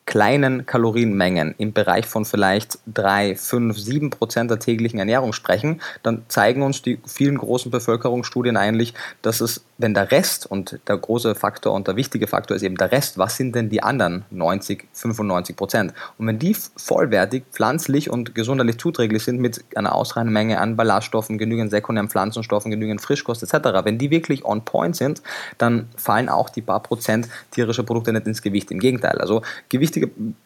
kleinen 0.05 0.67
Kalorienmengen 0.67 1.55
im 1.59 1.73
Bereich 1.73 2.07
von 2.07 2.25
vielleicht 2.25 2.79
3, 2.93 3.37
5, 3.37 3.79
7 3.79 4.11
Prozent 4.11 4.51
der 4.51 4.59
täglichen 4.59 4.99
Ernährung 4.99 5.33
sprechen, 5.33 5.81
dann 6.03 6.23
zeigen 6.29 6.63
uns 6.63 6.83
die 6.83 6.99
vielen 7.07 7.39
großen 7.39 7.71
Bevölkerungsstudien 7.71 8.57
eigentlich, 8.57 8.95
dass 9.23 9.41
es, 9.41 9.65
wenn 9.79 9.95
der 9.95 10.11
Rest 10.11 10.45
und 10.47 10.81
der 10.89 10.97
große 10.97 11.35
Faktor 11.35 11.73
und 11.73 11.87
der 11.87 11.97
wichtige 11.97 12.27
Faktor 12.27 12.57
ist 12.57 12.63
eben 12.63 12.77
der 12.77 12.91
Rest, 12.91 13.17
was 13.17 13.37
sind 13.37 13.55
denn 13.55 13.71
die 13.71 13.83
anderen 13.83 14.25
90, 14.31 14.87
95 14.93 15.57
Prozent? 15.57 15.95
Und 16.19 16.27
wenn 16.27 16.39
die 16.39 16.57
vollwertig, 16.77 17.45
pflanzlich 17.53 18.11
und 18.11 18.35
gesundheitlich 18.35 18.79
zuträglich 18.79 19.23
sind 19.23 19.41
mit 19.41 19.65
einer 19.77 19.95
ausreichenden 19.95 20.33
Menge 20.33 20.61
an 20.61 20.77
Ballaststoffen, 20.77 21.39
genügend 21.39 21.71
sekundären 21.71 22.11
Pflanzenstoffen, 22.11 22.71
genügend 22.71 23.01
Frischkost 23.01 23.43
etc., 23.45 23.85
wenn 23.85 23.99
die 23.99 24.11
wirklich 24.11 24.45
on 24.45 24.65
point 24.65 24.97
sind, 24.97 25.23
dann 25.59 25.89
fallen 25.97 26.29
auch 26.29 26.51
die 26.51 26.63
paar 26.63 26.83
Prozent 26.83 27.29
tierischer 27.53 27.85
Produkte 27.85 28.13
nicht 28.13 28.27
ins 28.27 28.43
Gewicht. 28.43 28.71
Im 28.71 28.81
Gegenteil, 28.81 29.19
also 29.19 29.43
Gewicht 29.69 29.93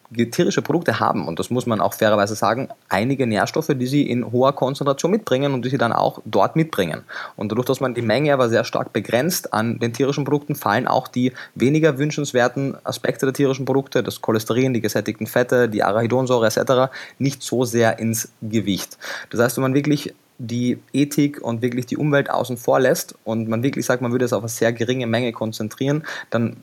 wichtige 0.09 0.31
tierische 0.31 0.61
Produkte 0.61 0.99
haben, 0.99 1.27
und 1.27 1.39
das 1.39 1.49
muss 1.49 1.65
man 1.65 1.81
auch 1.81 1.93
fairerweise 1.93 2.35
sagen, 2.35 2.69
einige 2.89 3.27
Nährstoffe, 3.27 3.71
die 3.75 3.87
sie 3.87 4.09
in 4.09 4.31
hoher 4.31 4.53
Konzentration 4.53 5.11
mitbringen 5.11 5.53
und 5.53 5.65
die 5.65 5.69
sie 5.69 5.77
dann 5.77 5.91
auch 5.91 6.21
dort 6.25 6.55
mitbringen. 6.55 7.01
Und 7.35 7.51
dadurch, 7.51 7.65
dass 7.65 7.81
man 7.81 7.93
die 7.93 8.01
Menge 8.01 8.33
aber 8.33 8.49
sehr 8.49 8.63
stark 8.63 8.93
begrenzt 8.93 9.53
an 9.53 9.79
den 9.79 9.93
tierischen 9.93 10.23
Produkten, 10.23 10.55
fallen 10.55 10.87
auch 10.87 11.07
die 11.07 11.33
weniger 11.55 11.97
wünschenswerten 11.97 12.77
Aspekte 12.83 13.25
der 13.25 13.33
tierischen 13.33 13.65
Produkte, 13.65 14.03
das 14.03 14.21
Cholesterin, 14.21 14.73
die 14.73 14.81
gesättigten 14.81 15.27
Fette, 15.27 15.69
die 15.69 15.83
Arachidonsäure 15.83 16.47
etc., 16.47 16.91
nicht 17.19 17.43
so 17.43 17.65
sehr 17.65 17.99
ins 17.99 18.31
Gewicht. 18.41 18.97
Das 19.29 19.41
heißt, 19.41 19.57
wenn 19.57 19.63
man 19.63 19.73
wirklich 19.73 20.13
die 20.39 20.77
Ethik 20.93 21.41
und 21.41 21.61
wirklich 21.61 21.87
die 21.87 21.97
Umwelt 21.97 22.29
außen 22.29 22.57
vor 22.57 22.79
lässt 22.79 23.15
und 23.23 23.49
man 23.49 23.63
wirklich 23.63 23.85
sagt, 23.85 24.01
man 24.01 24.11
würde 24.11 24.25
es 24.25 24.33
auf 24.33 24.43
eine 24.43 24.49
sehr 24.49 24.71
geringe 24.71 25.07
Menge 25.07 25.31
konzentrieren, 25.31 26.03
dann 26.29 26.57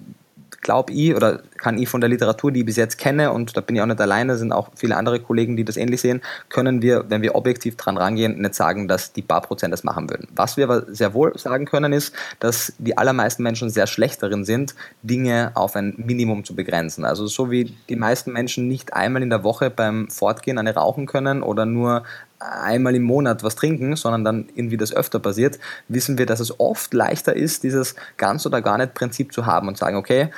glaube 0.65 0.93
ich, 0.93 1.15
oder 1.15 1.43
kann 1.59 1.79
ich 1.79 1.89
von 1.89 2.01
der 2.01 2.11
Literatur, 2.11 2.51
die 2.51 2.61
ich 2.61 2.67
bis 2.67 2.77
jetzt 2.77 2.99
kenne, 2.99 3.31
und 3.31 3.57
da 3.57 3.61
bin 3.61 3.77
ich 3.77 3.83
auch 3.83 3.87
nicht 3.87 4.01
alleine, 4.01 4.37
sind 4.37 4.51
auch 4.51 4.71
viele 4.75 4.97
andere 4.97 5.21
Kollegen, 5.21 5.57
die 5.57 5.65
das 5.65 5.77
ähnlich 5.77 6.01
sehen, 6.01 6.21
können 6.49 6.83
wir, 6.83 7.05
wenn 7.09 7.23
wir 7.23 7.37
objektiv 7.37 7.77
dran 7.77 7.97
rangehen, 7.97 8.41
nicht 8.41 8.57
sagen, 8.57 8.89
dass 8.89 9.13
die 9.13 9.23
paar 9.23 9.43
Prozent 9.43 9.73
das 9.73 9.85
machen 9.85 10.11
würden. 10.11 10.27
Was 10.35 10.57
wir 10.57 10.65
aber 10.65 10.93
sehr 10.93 11.15
wohl 11.15 11.39
sagen 11.39 11.67
können, 11.67 11.93
ist, 11.93 12.13
dass 12.41 12.73
die 12.79 12.99
allermeisten 12.99 13.45
Menschen 13.45 13.71
sehr 13.71 13.87
schlecht 13.87 14.23
darin 14.23 14.45
sind, 14.45 14.75
Dinge 15.03 15.53
auf 15.55 15.77
ein 15.77 15.95
Minimum 15.97 16.45
zu 16.45 16.57
begrenzen. 16.57 17.05
Also 17.05 17.27
so 17.27 17.51
wie 17.51 17.77
die 17.89 17.97
meisten 17.97 18.33
Menschen 18.33 18.67
nicht 18.67 18.95
einmal 18.95 19.23
in 19.23 19.31
der 19.31 19.45
Woche 19.45 19.71
beim 19.71 20.09
Fortgehen 20.09 20.59
eine 20.59 20.75
rauchen 20.75 21.07
können 21.07 21.43
oder 21.43 21.67
nur 21.67 22.03
einmal 22.39 22.95
im 22.95 23.03
Monat 23.03 23.43
was 23.43 23.57
trinken, 23.57 23.97
sondern 23.97 24.25
dann 24.25 24.49
irgendwie 24.55 24.77
das 24.77 24.95
öfter 24.95 25.19
passiert, 25.19 25.59
wissen 25.89 26.19
wir, 26.19 26.27
dass 26.27 26.41
es 26.41 26.59
oft 26.61 26.93
leichter 26.93 27.35
ist, 27.35 27.63
dieses 27.63 27.95
ganz 28.17 28.45
oder 28.47 28.61
gar 28.61 28.79
nicht 28.79 28.95
Prinzip 28.95 29.33
zu 29.33 29.47
haben 29.47 29.69
und 29.69 29.79
sagen, 29.79 29.97
okay, 29.97 30.31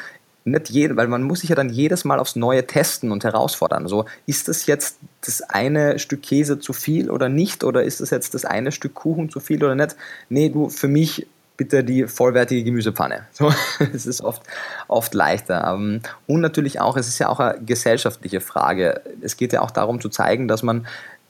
nicht 0.46 0.70
jede, 0.70 0.96
weil 0.96 1.08
man 1.08 1.22
muss 1.22 1.40
sich 1.40 1.50
ja 1.50 1.56
dann 1.56 1.68
jedes 1.68 2.04
Mal 2.04 2.18
aufs 2.18 2.36
Neue 2.36 2.66
testen 2.66 3.10
und 3.10 3.24
herausfordern. 3.24 3.82
Also 3.82 4.06
ist 4.26 4.48
das 4.48 4.66
jetzt 4.66 4.98
das 5.24 5.42
eine 5.42 5.98
Stück 5.98 6.22
Käse 6.22 6.58
zu 6.58 6.72
viel 6.72 7.10
oder 7.10 7.28
nicht? 7.28 7.64
Oder 7.64 7.82
ist 7.82 8.00
das 8.00 8.10
jetzt 8.10 8.34
das 8.34 8.44
eine 8.44 8.72
Stück 8.72 8.94
Kuchen 8.94 9.28
zu 9.28 9.40
viel 9.40 9.62
oder 9.62 9.74
nicht? 9.74 9.96
Nee, 10.28 10.48
du, 10.48 10.68
für 10.68 10.88
mich 10.88 11.26
bitte 11.56 11.82
die 11.82 12.06
vollwertige 12.06 12.62
Gemüsepfanne. 12.62 13.26
So, 13.32 13.52
es 13.92 14.06
ist 14.06 14.22
oft, 14.22 14.42
oft 14.88 15.14
leichter. 15.14 15.74
Ähm, 15.74 16.00
und 16.26 16.40
natürlich 16.40 16.80
auch, 16.80 16.96
es 16.96 17.08
ist 17.08 17.18
ja 17.18 17.28
auch 17.28 17.40
eine 17.40 17.60
gesellschaftliche 17.64 18.40
Frage. 18.40 19.02
Es 19.20 19.36
geht 19.36 19.52
ja 19.52 19.62
auch 19.62 19.70
darum 19.70 20.00
zu 20.00 20.08
zeigen, 20.08 20.48
dass 20.48 20.62
man 20.62 20.86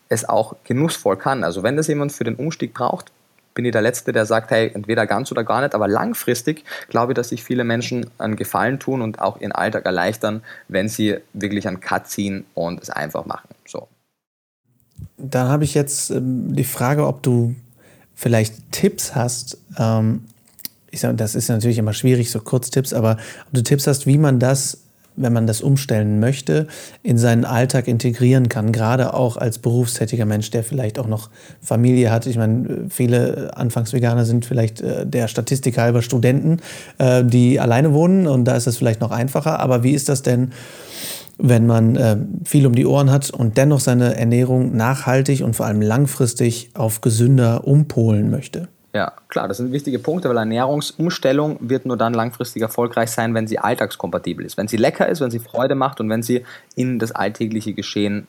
es 0.09 0.29
auch 0.29 0.57
genussvoll 0.65 1.17
kann. 1.17 1.43
Also 1.43 1.63
wenn 1.63 1.77
das 1.77 1.89
jemand 1.89 2.13
für 2.13 2.25
den 2.25 2.37
Umstieg 2.37 2.75
braucht, 2.75 3.11
bin 3.57 3.65
ich 3.65 3.73
der 3.73 3.83
Letzte, 3.83 4.13
der 4.13 4.27
sagt, 4.27 4.53
hey, 4.53 4.71
entweder 4.73 5.07
ganz 5.09 5.33
oder 5.33 5.43
gar 5.43 5.63
nicht, 5.63 5.75
aber 5.75 5.89
langfristig 5.89 6.63
glaube 6.89 7.13
ich, 7.13 7.17
dass 7.17 7.31
sich 7.31 7.43
viele 7.43 7.65
Menschen 7.65 8.07
einen 8.19 8.37
Gefallen 8.37 8.79
tun 8.79 9.03
und 9.03 9.21
auch 9.21 9.41
ihren 9.41 9.51
Alltag 9.51 9.85
erleichtern, 9.87 10.43
wenn 10.69 10.89
sie 10.89 11.17
wirklich 11.33 11.67
einen 11.67 11.81
Cut 11.81 12.07
ziehen 12.07 12.45
und 12.55 12.81
es 12.81 12.91
einfach 12.91 13.27
machen. 13.27 13.49
So. 13.67 13.89
Dann 15.17 15.49
habe 15.49 15.65
ich 15.65 15.75
jetzt 15.75 16.11
ähm, 16.11 16.55
die 16.55 16.65
Frage, 16.65 17.07
ob 17.07 17.23
du 17.23 17.57
vielleicht 18.15 18.55
Tipps 18.71 19.15
hast. 19.15 19.59
Ähm, 19.79 20.25
ich 20.91 21.01
sage, 21.01 21.17
das 21.17 21.35
ist 21.35 21.49
natürlich 21.49 21.79
immer 21.79 21.95
schwierig, 21.95 22.31
so 22.31 22.41
Kurztipps, 22.41 22.93
aber 22.93 23.19
ob 23.47 23.53
du 23.53 23.63
Tipps 23.63 23.87
hast, 23.87 24.07
wie 24.07 24.19
man 24.19 24.39
das 24.39 24.79
wenn 25.17 25.33
man 25.33 25.47
das 25.47 25.61
umstellen 25.61 26.21
möchte, 26.21 26.67
in 27.03 27.19
seinen 27.19 27.45
Alltag 27.45 27.89
integrieren 27.89 28.49
kann, 28.49 28.73
gerade 28.73 29.15
auch 29.15 29.37
als 29.37 29.59
berufstätiger 29.59 30.27
Mensch, 30.27 30.51
der 30.51 30.63
vielleicht 30.63 30.99
auch 30.99 31.09
noch 31.09 31.31
Familie 31.61 32.11
hat. 32.11 32.27
Ich 32.27 32.37
meine, 32.37 32.87
viele 32.89 33.57
Anfangsveganer 33.57 34.25
sind 34.25 34.47
vielleicht 34.47 34.81
äh, 34.81 35.07
der 35.07 35.29
Statistik 35.29 35.79
halber 35.79 36.03
Studenten, 36.03 36.59
äh, 36.99 37.25
die 37.25 37.59
alleine 37.61 37.93
wohnen 37.93 38.27
und 38.27 38.45
da 38.45 38.57
ist 38.57 38.67
es 38.67 38.77
vielleicht 38.77 39.01
noch 39.01 39.11
einfacher. 39.11 39.59
Aber 39.61 39.83
wie 39.83 39.93
ist 39.93 40.09
das 40.09 40.23
denn, 40.23 40.53
wenn 41.39 41.67
man 41.67 41.97
äh, 41.97 42.17
viel 42.45 42.67
um 42.67 42.75
die 42.75 42.87
Ohren 42.87 43.11
hat 43.11 43.31
und 43.31 43.57
dennoch 43.57 43.81
seine 43.81 44.17
Ernährung 44.17 44.77
nachhaltig 44.77 45.43
und 45.43 45.55
vor 45.55 45.67
allem 45.67 45.83
langfristig 45.83 46.71
auf 46.75 47.01
gesünder 47.01 47.67
umpolen 47.67 48.31
möchte? 48.31 48.69
Ja, 48.97 49.13
klar, 49.29 49.47
das 49.47 49.59
sind 49.59 49.73
wichtige 49.73 49.99
Punkte, 49.99 50.31
weil 50.31 50.39
Ernährungsumstellung 50.39 51.59
wird 51.61 51.85
nur 51.85 51.99
dann 51.99 52.15
langfristig 52.15 52.63
erfolgreich 52.63 53.11
sein, 53.11 53.35
wenn 53.35 53.47
sie 53.47 53.59
alltagskompatibel 53.59 54.43
ist, 54.47 54.57
wenn 54.57 54.69
sie 54.69 54.79
lecker 54.79 55.07
ist, 55.07 55.21
wenn 55.21 55.31
sie 55.31 55.39
Freude 55.39 55.75
macht 55.75 56.01
und 56.01 56.09
wenn 56.09 56.23
sie 56.23 56.47
in 56.77 56.99
das 56.99 57.13
alltägliche 57.13 57.75
Geschehen 57.75 58.27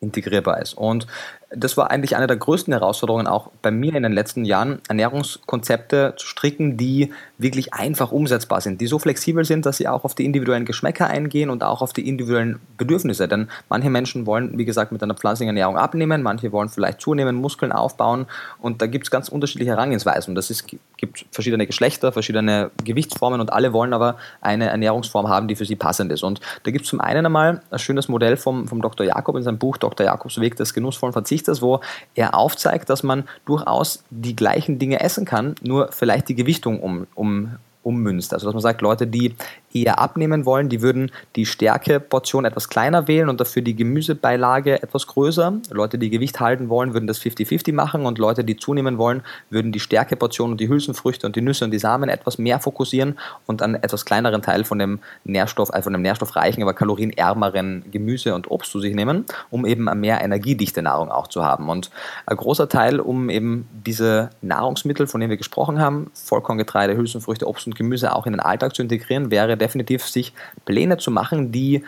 integrierbar 0.00 0.60
ist. 0.60 0.74
Und 0.74 1.06
das 1.50 1.78
war 1.78 1.90
eigentlich 1.90 2.14
eine 2.14 2.26
der 2.26 2.36
größten 2.36 2.72
Herausforderungen 2.74 3.26
auch 3.26 3.50
bei 3.62 3.70
mir 3.70 3.94
in 3.94 4.02
den 4.02 4.12
letzten 4.12 4.44
Jahren, 4.44 4.80
Ernährungskonzepte 4.88 6.14
zu 6.16 6.26
stricken, 6.26 6.76
die 6.76 7.10
wirklich 7.38 7.72
einfach 7.72 8.12
umsetzbar 8.12 8.60
sind, 8.60 8.80
die 8.82 8.86
so 8.86 8.98
flexibel 8.98 9.44
sind, 9.44 9.64
dass 9.64 9.78
sie 9.78 9.88
auch 9.88 10.04
auf 10.04 10.14
die 10.14 10.26
individuellen 10.26 10.66
Geschmäcker 10.66 11.06
eingehen 11.06 11.48
und 11.48 11.62
auch 11.62 11.80
auf 11.80 11.94
die 11.94 12.06
individuellen 12.06 12.60
Bedürfnisse. 12.76 13.28
Denn 13.28 13.48
manche 13.70 13.88
Menschen 13.88 14.26
wollen, 14.26 14.58
wie 14.58 14.66
gesagt, 14.66 14.92
mit 14.92 15.02
einer 15.02 15.14
pflanzlichen 15.14 15.48
Ernährung 15.48 15.78
abnehmen, 15.78 16.22
manche 16.22 16.52
wollen 16.52 16.68
vielleicht 16.68 17.00
zunehmen, 17.00 17.36
Muskeln 17.36 17.72
aufbauen 17.72 18.26
und 18.60 18.82
da 18.82 18.86
gibt 18.86 19.06
es 19.06 19.10
ganz 19.10 19.28
unterschiedliche 19.28 19.70
Herangehensweisen. 19.70 20.36
Ist, 20.36 20.66
gibt 20.96 21.26
verschiedene 21.30 21.66
Geschlechter, 21.66 22.12
verschiedene 22.12 22.70
Gewichtsformen 22.84 23.40
und 23.40 23.52
alle 23.52 23.72
wollen 23.72 23.92
aber 23.92 24.16
eine 24.40 24.68
Ernährungsform 24.68 25.28
haben, 25.28 25.48
die 25.48 25.56
für 25.56 25.64
sie 25.64 25.76
passend 25.76 26.12
ist. 26.12 26.22
Und 26.22 26.40
da 26.64 26.70
gibt 26.70 26.84
es 26.84 26.90
zum 26.90 27.00
einen 27.00 27.24
einmal 27.26 27.62
ein 27.70 27.78
schönes 27.78 28.08
Modell 28.08 28.36
vom, 28.36 28.68
vom 28.68 28.82
Dr. 28.82 29.06
Jakob 29.06 29.36
in 29.36 29.42
seinem 29.42 29.58
Buch 29.58 29.78
Dr. 29.78 30.06
Jakobs 30.06 30.40
Weg 30.40 30.56
des 30.56 30.74
genussvollen 30.74 31.12
Verzichters, 31.38 31.62
wo 31.62 31.80
er 32.14 32.34
aufzeigt, 32.34 32.90
dass 32.90 33.02
man 33.02 33.24
durchaus 33.46 34.02
die 34.10 34.36
gleichen 34.36 34.78
Dinge 34.78 35.00
essen 35.00 35.24
kann, 35.24 35.54
nur 35.62 35.90
vielleicht 35.92 36.28
die 36.28 36.34
Gewichtung 36.34 36.80
um, 36.80 37.06
um 37.14 37.56
ummünzt. 37.82 38.34
Also 38.34 38.46
dass 38.46 38.54
man 38.54 38.60
sagt, 38.60 38.82
Leute, 38.82 39.06
die 39.06 39.34
eher 39.82 39.98
abnehmen 39.98 40.44
wollen, 40.44 40.68
die 40.68 40.82
würden 40.82 41.10
die 41.36 41.46
Stärkeportion 41.46 42.44
etwas 42.44 42.68
kleiner 42.68 43.08
wählen 43.08 43.28
und 43.28 43.40
dafür 43.40 43.62
die 43.62 43.76
Gemüsebeilage 43.76 44.82
etwas 44.82 45.06
größer. 45.06 45.60
Leute, 45.70 45.98
die 45.98 46.10
Gewicht 46.10 46.40
halten 46.40 46.68
wollen, 46.68 46.94
würden 46.94 47.06
das 47.06 47.20
50-50 47.20 47.72
machen 47.72 48.06
und 48.06 48.18
Leute, 48.18 48.44
die 48.44 48.56
zunehmen 48.56 48.98
wollen, 48.98 49.22
würden 49.50 49.72
die 49.72 49.80
Stärkeportion 49.80 50.52
und 50.52 50.60
die 50.60 50.68
Hülsenfrüchte 50.68 51.26
und 51.26 51.36
die 51.36 51.42
Nüsse 51.42 51.64
und 51.64 51.70
die 51.70 51.78
Samen 51.78 52.08
etwas 52.08 52.38
mehr 52.38 52.60
fokussieren 52.60 53.18
und 53.46 53.62
einen 53.62 53.76
etwas 53.76 54.04
kleineren 54.04 54.42
Teil 54.42 54.64
von 54.64 54.78
dem 54.78 55.00
Nährstoff, 55.24 55.72
also 55.72 55.84
von 55.84 55.92
dem 55.92 56.02
nährstoffreichen, 56.02 56.62
aber 56.62 56.74
kalorienärmeren 56.74 57.84
Gemüse 57.90 58.34
und 58.34 58.50
Obst 58.50 58.70
zu 58.70 58.80
sich 58.80 58.94
nehmen, 58.94 59.24
um 59.50 59.66
eben 59.66 59.88
eine 59.88 59.98
mehr 59.98 60.20
energiedichte 60.22 60.82
Nahrung 60.82 61.10
auch 61.10 61.28
zu 61.28 61.44
haben. 61.44 61.68
Und 61.68 61.90
ein 62.26 62.36
großer 62.36 62.68
Teil, 62.68 63.00
um 63.00 63.30
eben 63.30 63.68
diese 63.72 64.30
Nahrungsmittel, 64.42 65.06
von 65.06 65.20
denen 65.20 65.30
wir 65.30 65.36
gesprochen 65.36 65.80
haben, 65.80 66.10
Vollkorngetreide, 66.14 66.96
Hülsenfrüchte, 66.96 67.46
Obst 67.46 67.66
und 67.66 67.76
Gemüse 67.76 68.14
auch 68.14 68.26
in 68.26 68.32
den 68.32 68.40
Alltag 68.40 68.74
zu 68.74 68.82
integrieren, 68.82 69.30
wäre 69.30 69.56
definitiv 69.68 70.04
sich 70.06 70.32
Pläne 70.64 70.96
zu 70.96 71.10
machen, 71.10 71.52
die 71.52 71.84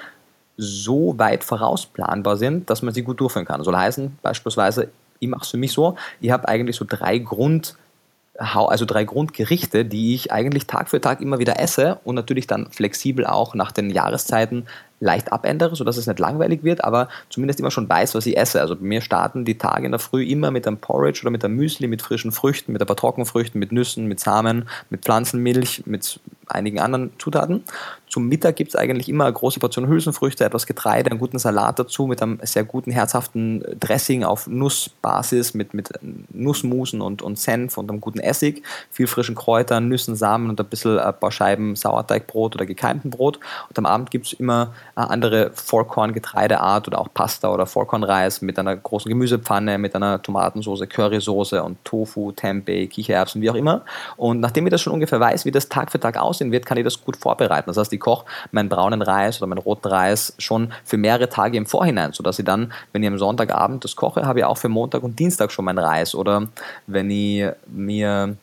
so 0.57 1.19
weit 1.19 1.43
vorausplanbar 1.43 2.37
sind, 2.37 2.69
dass 2.69 2.83
man 2.83 2.93
sie 2.93 3.03
gut 3.03 3.21
durchführen 3.21 3.47
kann. 3.47 3.65
Soll 3.65 3.77
heißen, 3.77 4.19
beispielsweise, 4.23 4.91
ich 5.19 5.29
mache 5.29 5.43
es 5.43 5.49
für 5.49 5.57
mich 5.57 5.73
so, 5.73 5.97
ich 6.21 6.31
habe 6.31 6.47
eigentlich 6.49 6.77
so 6.77 6.85
drei 6.87 7.19
Grund- 7.19 7.77
also 8.41 8.87
drei 8.87 9.05
Grundgerichte, 9.05 9.85
die 9.85 10.15
ich 10.15 10.33
eigentlich 10.33 10.67
Tag 10.67 10.89
für 10.89 11.01
Tag 11.01 11.21
immer 11.21 11.39
wieder 11.39 11.61
esse 11.61 11.99
und 12.05 12.15
natürlich 12.15 12.47
dann 12.47 12.71
flexibel 12.71 13.27
auch 13.27 13.55
nach 13.55 13.71
den 13.71 13.91
Jahreszeiten 13.91 14.67
leicht 15.01 15.33
abändere, 15.33 15.75
sodass 15.75 15.97
es 15.97 16.07
nicht 16.07 16.19
langweilig 16.19 16.63
wird, 16.63 16.85
aber 16.85 17.09
zumindest 17.31 17.59
immer 17.59 17.71
schon 17.71 17.89
weiß, 17.89 18.15
was 18.15 18.27
ich 18.27 18.37
esse. 18.37 18.61
Also 18.61 18.77
bei 18.77 18.83
mir 18.83 19.01
starten 19.01 19.45
die 19.45 19.59
Tage 19.59 19.87
in 19.87 19.93
der 19.93 19.99
Früh 19.99 20.23
immer 20.25 20.51
mit 20.51 20.67
einem 20.67 20.77
Porridge 20.77 21.23
oder 21.23 21.31
mit 21.31 21.45
einem 21.45 21.57
Müsli, 21.57 21.89
mit 21.89 22.03
frischen 22.03 22.33
Früchten, 22.33 22.73
mit 22.73 22.83
ein 22.83 22.87
paar 22.87 22.97
Trockenfrüchten, 22.97 23.59
mit 23.59 23.73
Nüssen, 23.73 24.07
mit 24.07 24.21
Samen, 24.21 24.69
mit 24.91 25.03
Pflanzenmilch, 25.03 25.85
mit 25.87 26.21
einigen 26.47 26.81
anderen 26.81 27.13
Zutaten. 27.19 27.65
Zum 28.09 28.29
Mittag 28.29 28.57
gibt 28.57 28.71
es 28.71 28.77
eigentlich 28.77 29.09
immer 29.09 29.25
eine 29.25 29.33
große 29.33 29.61
Portion 29.61 29.87
Hülsenfrüchte, 29.87 30.45
etwas 30.45 30.67
Getreide, 30.67 31.11
einen 31.11 31.21
guten 31.21 31.39
Salat 31.39 31.79
dazu 31.79 32.07
mit 32.07 32.21
einem 32.21 32.41
sehr 32.43 32.65
guten, 32.65 32.91
herzhaften 32.91 33.65
Dressing 33.79 34.25
auf 34.25 34.49
Nussbasis 34.49 35.55
mit, 35.55 35.75
mit 35.75 35.93
Nussmusen 36.33 37.01
und, 37.01 37.23
und 37.23 37.39
Senf 37.39 37.79
und 37.79 37.89
einem 37.89 38.01
guten 38.01 38.19
Essig, 38.19 38.65
viel 38.91 39.07
frischen 39.07 39.37
Kräutern, 39.37 39.89
Nüssen, 39.89 40.17
Samen 40.17 40.51
und 40.51 40.61
ein 40.61 40.67
bisschen 40.67 40.99
ein 40.99 41.21
paar 41.21 41.31
Scheiben 41.31 41.77
Sauerteigbrot 41.77 42.57
oder 42.57 42.67
gekeimten 42.67 43.11
Brot. 43.11 43.39
Und 43.69 43.79
am 43.79 43.87
Abend 43.87 44.11
gibt 44.11 44.27
es 44.27 44.33
immer 44.33 44.75
andere 44.95 45.51
Vollkorn-Getreideart 45.55 46.89
oder 46.89 47.01
auch 47.01 47.09
Pasta 47.13 47.51
oder 47.53 47.67
Vollkornreis 47.67 48.43
mit 48.43 48.59
einer 48.59 48.77
großen 48.77 49.09
Gemüsepfanne, 49.09 49.79
mit 49.79 49.95
einer 49.95 50.23
Tomatensauce, 50.23 50.89
Currysoße 50.89 51.63
und 51.63 51.85
Tofu, 51.85 52.33
Tempeh, 52.33 52.87
Kichererbsen, 52.87 53.43
wie 53.43 53.51
auch 53.51 53.55
immer. 53.55 53.83
Und 54.17 54.41
nachdem 54.41 54.67
ich 54.67 54.71
das 54.71 54.81
schon 54.81 54.93
ungefähr 54.93 55.21
weiß, 55.21 55.45
wie 55.45 55.51
das 55.51 55.69
Tag 55.69 55.91
für 55.91 56.01
Tag 56.01 56.19
aussehen 56.19 56.53
wird, 56.53 56.67
kann 56.67 56.79
ich 56.79 56.85
das 56.85 57.03
gut 57.05 57.17
vorbereiten. 57.17 57.69
Das 57.69 57.77
heißt, 57.77 57.93
ich 57.93 58.01
koche 58.01 58.27
meinen 58.53 58.69
braunen 58.69 59.03
Reis 59.03 59.41
oder 59.41 59.47
meinen 59.47 59.59
roten 59.59 59.89
Reis 59.89 60.35
schon 60.39 60.73
für 60.85 60.97
mehrere 60.97 61.29
Tage 61.29 61.57
im 61.57 61.67
Vorhinein, 61.67 62.13
sodass 62.13 62.39
ich 62.39 62.45
dann, 62.45 62.73
wenn 62.93 63.03
ich 63.03 63.09
am 63.09 63.19
Sonntagabend 63.19 63.85
das 63.85 63.97
koche, 63.97 64.27
habe 64.27 64.41
ich 64.41 64.45
auch 64.45 64.59
für 64.59 64.69
Montag 64.69 65.03
und 65.03 65.19
Dienstag 65.19 65.53
schon 65.53 65.65
meinen 65.65 65.79
Reis. 65.79 66.15
Oder 66.15 66.49
wenn 66.87 67.11
ich 67.11 67.47
mir 67.67 68.37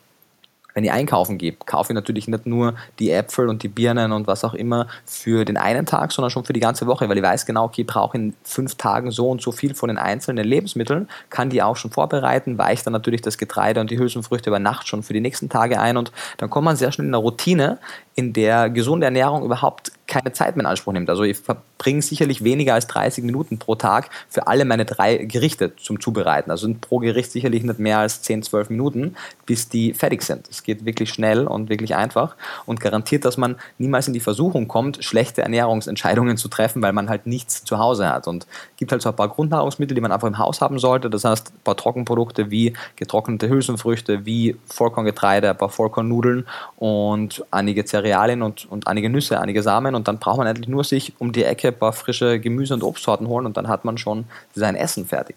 wenn 0.78 0.84
ich 0.84 0.92
einkaufen 0.92 1.38
gehe, 1.38 1.54
kaufe 1.66 1.92
ich 1.92 1.94
natürlich 1.96 2.28
nicht 2.28 2.46
nur 2.46 2.74
die 3.00 3.10
Äpfel 3.10 3.48
und 3.48 3.64
die 3.64 3.68
Birnen 3.68 4.12
und 4.12 4.28
was 4.28 4.44
auch 4.44 4.54
immer 4.54 4.86
für 5.04 5.44
den 5.44 5.56
einen 5.56 5.86
Tag, 5.86 6.12
sondern 6.12 6.30
schon 6.30 6.44
für 6.44 6.52
die 6.52 6.60
ganze 6.60 6.86
Woche, 6.86 7.08
weil 7.08 7.16
ich 7.16 7.22
weiß 7.24 7.46
genau, 7.46 7.64
okay, 7.64 7.80
ich 7.80 7.86
brauche 7.88 8.16
in 8.16 8.34
fünf 8.44 8.76
Tagen 8.76 9.10
so 9.10 9.28
und 9.28 9.42
so 9.42 9.50
viel 9.50 9.74
von 9.74 9.88
den 9.88 9.98
einzelnen 9.98 10.46
Lebensmitteln, 10.46 11.08
kann 11.30 11.50
die 11.50 11.64
auch 11.64 11.74
schon 11.74 11.90
vorbereiten, 11.90 12.58
weiche 12.58 12.84
dann 12.84 12.92
natürlich 12.92 13.22
das 13.22 13.38
Getreide 13.38 13.80
und 13.80 13.90
die 13.90 13.98
Hülsenfrüchte 13.98 14.50
über 14.50 14.60
Nacht 14.60 14.86
schon 14.86 15.02
für 15.02 15.12
die 15.12 15.20
nächsten 15.20 15.48
Tage 15.48 15.80
ein 15.80 15.96
und 15.96 16.12
dann 16.36 16.48
kommt 16.48 16.66
man 16.66 16.76
sehr 16.76 16.92
schnell 16.92 17.08
in 17.08 17.14
eine 17.14 17.24
Routine, 17.24 17.78
in 18.14 18.32
der 18.32 18.70
gesunde 18.70 19.06
Ernährung 19.06 19.42
überhaupt 19.42 19.90
keine 20.08 20.32
Zeit 20.32 20.56
mehr 20.56 20.64
in 20.64 20.70
Anspruch 20.70 20.94
nimmt. 20.94 21.08
Also 21.10 21.22
ich 21.22 21.36
verbringe 21.36 22.02
sicherlich 22.02 22.42
weniger 22.42 22.74
als 22.74 22.86
30 22.88 23.22
Minuten 23.22 23.58
pro 23.58 23.74
Tag 23.74 24.08
für 24.28 24.46
alle 24.46 24.64
meine 24.64 24.86
drei 24.86 25.18
Gerichte 25.18 25.76
zum 25.76 26.00
Zubereiten. 26.00 26.50
Also 26.50 26.68
pro 26.80 26.98
Gericht 26.98 27.30
sicherlich 27.30 27.62
nicht 27.62 27.78
mehr 27.78 27.98
als 27.98 28.22
10, 28.22 28.42
12 28.42 28.70
Minuten, 28.70 29.16
bis 29.44 29.68
die 29.68 29.92
fertig 29.92 30.22
sind. 30.22 30.48
Es 30.48 30.62
geht 30.62 30.86
wirklich 30.86 31.10
schnell 31.10 31.46
und 31.46 31.68
wirklich 31.68 31.94
einfach 31.94 32.36
und 32.64 32.80
garantiert, 32.80 33.26
dass 33.26 33.36
man 33.36 33.56
niemals 33.76 34.08
in 34.08 34.14
die 34.14 34.20
Versuchung 34.20 34.66
kommt, 34.66 35.04
schlechte 35.04 35.42
Ernährungsentscheidungen 35.42 36.38
zu 36.38 36.48
treffen, 36.48 36.80
weil 36.80 36.94
man 36.94 37.10
halt 37.10 37.26
nichts 37.26 37.64
zu 37.64 37.78
Hause 37.78 38.08
hat. 38.08 38.26
Und 38.26 38.44
es 38.44 38.76
gibt 38.78 38.92
halt 38.92 39.02
so 39.02 39.10
ein 39.10 39.16
paar 39.16 39.28
Grundnahrungsmittel, 39.28 39.94
die 39.94 40.00
man 40.00 40.10
einfach 40.10 40.28
im 40.28 40.38
Haus 40.38 40.62
haben 40.62 40.78
sollte. 40.78 41.10
Das 41.10 41.24
heißt, 41.24 41.50
ein 41.50 41.60
paar 41.64 41.76
Trockenprodukte 41.76 42.50
wie 42.50 42.72
getrocknete 42.96 43.50
Hülsenfrüchte, 43.50 44.24
wie 44.24 44.56
Vollkorngetreide, 44.66 45.50
ein 45.50 45.58
paar 45.58 45.68
Vollkornnudeln 45.68 46.46
und 46.76 47.44
einige 47.50 47.84
Cerealien 47.84 48.40
und, 48.40 48.64
und 48.70 48.86
einige 48.86 49.10
Nüsse, 49.10 49.38
einige 49.38 49.62
Samen. 49.62 49.97
Und 49.98 50.08
dann 50.08 50.18
braucht 50.18 50.38
man 50.38 50.46
eigentlich 50.46 50.68
nur 50.68 50.84
sich 50.84 51.12
um 51.18 51.32
die 51.32 51.44
Ecke 51.44 51.68
ein 51.68 51.78
paar 51.78 51.92
frische 51.92 52.40
Gemüse- 52.40 52.72
und 52.74 52.82
Obstsorten 52.82 53.28
holen 53.28 53.44
und 53.44 53.56
dann 53.56 53.68
hat 53.68 53.84
man 53.84 53.98
schon 53.98 54.24
sein 54.54 54.74
Essen 54.74 55.04
fertig. 55.04 55.36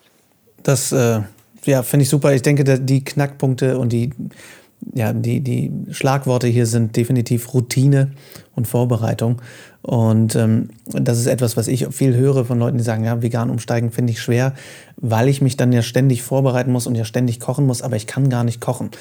Das 0.63 0.91
äh, 0.91 1.22
ja, 1.65 1.84
finde 1.84 2.03
ich 2.03 2.10
super. 2.10 2.34
Ich 2.34 2.41
denke, 2.41 2.80
die 2.80 3.03
Knackpunkte 3.03 3.77
und 3.77 3.91
die, 3.91 4.12
ja, 4.94 5.13
die, 5.13 5.41
die 5.41 5.72
Schlagworte 5.91 6.48
hier 6.48 6.65
sind 6.65 6.96
definitiv 6.96 7.53
Routine 7.53 8.12
und 8.55 8.67
Vorbereitung. 8.67 9.41
Und 9.84 10.36
ähm, 10.36 10.70
das 10.86 11.17
ist 11.17 11.25
etwas, 11.25 11.58
was 11.58 11.67
ich 11.67 11.88
viel 11.88 12.15
höre 12.15 12.46
von 12.46 12.60
Leuten, 12.60 12.77
die 12.77 12.84
sagen, 12.84 13.03
ja, 13.03 13.24
vegan 13.24 13.50
umsteigen 13.50 13.89
finde 13.89 14.12
ich 14.12 14.22
schwer, 14.22 14.53
weil 14.98 15.27
ich 15.27 15.41
mich 15.41 15.58
dann 15.58 15.72
ja 15.72 15.81
ständig 15.81 16.22
vorbereiten 16.22 16.72
muss 16.72 16.86
und 16.86 16.93
ja 16.93 17.03
ständig 17.03 17.39
kochen 17.39 17.65
muss, 17.65 17.81
aber 17.81 17.96
ich 17.96 18.05
kann 18.05 18.29
gar 18.29 18.43
nicht 18.43 18.62
kochen. 18.62 18.91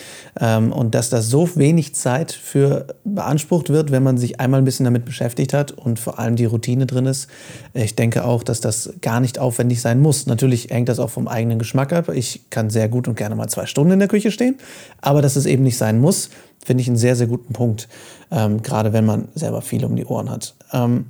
Ähm, 0.41 0.73
und 0.73 0.95
dass 0.95 1.11
das 1.11 1.29
so 1.29 1.51
wenig 1.57 1.95
Zeit 1.95 2.33
für 2.33 2.87
beansprucht 3.05 3.69
wird, 3.69 3.91
wenn 3.91 4.03
man 4.03 4.17
sich 4.17 4.41
einmal 4.41 4.63
ein 4.63 4.65
bisschen 4.65 4.85
damit 4.85 5.05
beschäftigt 5.05 5.53
hat 5.53 5.73
und 5.73 5.99
vor 5.99 6.19
allem 6.19 6.37
die 6.37 6.47
Routine 6.47 6.87
drin 6.87 7.05
ist. 7.05 7.29
Ich 7.75 7.95
denke 7.95 8.25
auch, 8.25 8.43
dass 8.43 8.63
das 8.63 8.95
gar 9.03 9.21
nicht 9.21 9.39
aufwendig 9.39 9.83
sein 9.83 10.01
muss. 10.01 10.27
Natürlich 10.27 10.71
hängt 10.71 10.89
das 10.89 10.99
auch 10.99 11.11
vom 11.11 11.29
eigenen 11.29 11.59
Geschmack 11.59 11.93
ab. 11.93 12.09
Ich 12.09 12.49
kann 12.49 12.71
sehr 12.71 12.89
gut 12.89 13.07
und 13.07 13.17
gerne 13.17 13.35
mal 13.35 13.49
zwei 13.49 13.67
Stunden 13.67 13.93
in 13.93 13.99
der 13.99 14.09
Küche 14.09 14.31
stehen, 14.31 14.57
aber 15.03 15.21
dass 15.21 15.37
es 15.37 15.45
eben 15.45 15.65
nicht 15.65 15.77
sein 15.77 16.01
muss, 16.01 16.31
finde 16.65 16.83
ich 16.83 16.89
einen 16.89 16.97
sehr, 16.97 17.17
sehr 17.17 17.27
guten 17.27 17.53
Punkt 17.53 17.89
ähm, 18.31 18.63
gerade 18.63 18.93
wenn 18.93 19.05
man 19.05 19.29
selber 19.35 19.63
viel 19.63 19.85
um 19.85 19.97
die 19.97 20.05
Ohren 20.05 20.31
hat. 20.31 20.55
Ähm, 20.73 21.07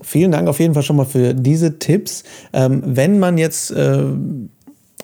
vielen 0.00 0.32
Dank 0.32 0.48
auf 0.48 0.60
jeden 0.60 0.74
Fall 0.74 0.82
schon 0.82 0.96
mal 0.96 1.06
für 1.06 1.34
diese 1.34 1.78
Tipps. 1.78 2.24
Ähm, 2.52 2.82
wenn 2.84 3.18
man 3.18 3.38
jetzt 3.38 3.70
äh, 3.70 4.04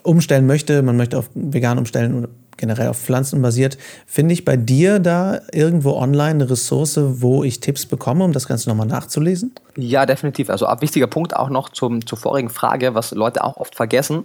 umstellen 0.03 0.47
möchte, 0.47 0.83
man 0.83 0.97
möchte 0.97 1.19
auf 1.19 1.31
vegan 1.35 1.79
umstellen 1.79 2.27
generell 2.57 2.89
auf 2.89 2.99
Pflanzen 2.99 3.43
basiert, 3.43 3.79
finde 4.07 4.35
ich 4.35 4.45
bei 4.45 4.57
dir 4.57 4.99
da 4.99 5.41
irgendwo 5.53 5.93
online 5.93 6.31
eine 6.31 6.51
Ressource, 6.51 6.99
wo 7.21 7.45
ich 7.45 7.61
Tipps 7.61 7.87
bekomme, 7.87 8.25
um 8.25 8.33
das 8.33 8.47
Ganze 8.47 8.69
nochmal 8.69 8.87
nachzulesen? 8.87 9.53
Ja, 9.77 10.05
definitiv. 10.05 10.51
Also 10.51 10.67
ein 10.67 10.81
wichtiger 10.83 11.07
Punkt 11.07 11.35
auch 11.35 11.49
noch 11.49 11.71
zum, 11.71 12.05
zur 12.07 12.19
vorigen 12.19 12.51
Frage, 12.51 12.95
was 12.95 13.13
Leute 13.13 13.43
auch 13.43 13.57
oft 13.57 13.75
vergessen. 13.75 14.25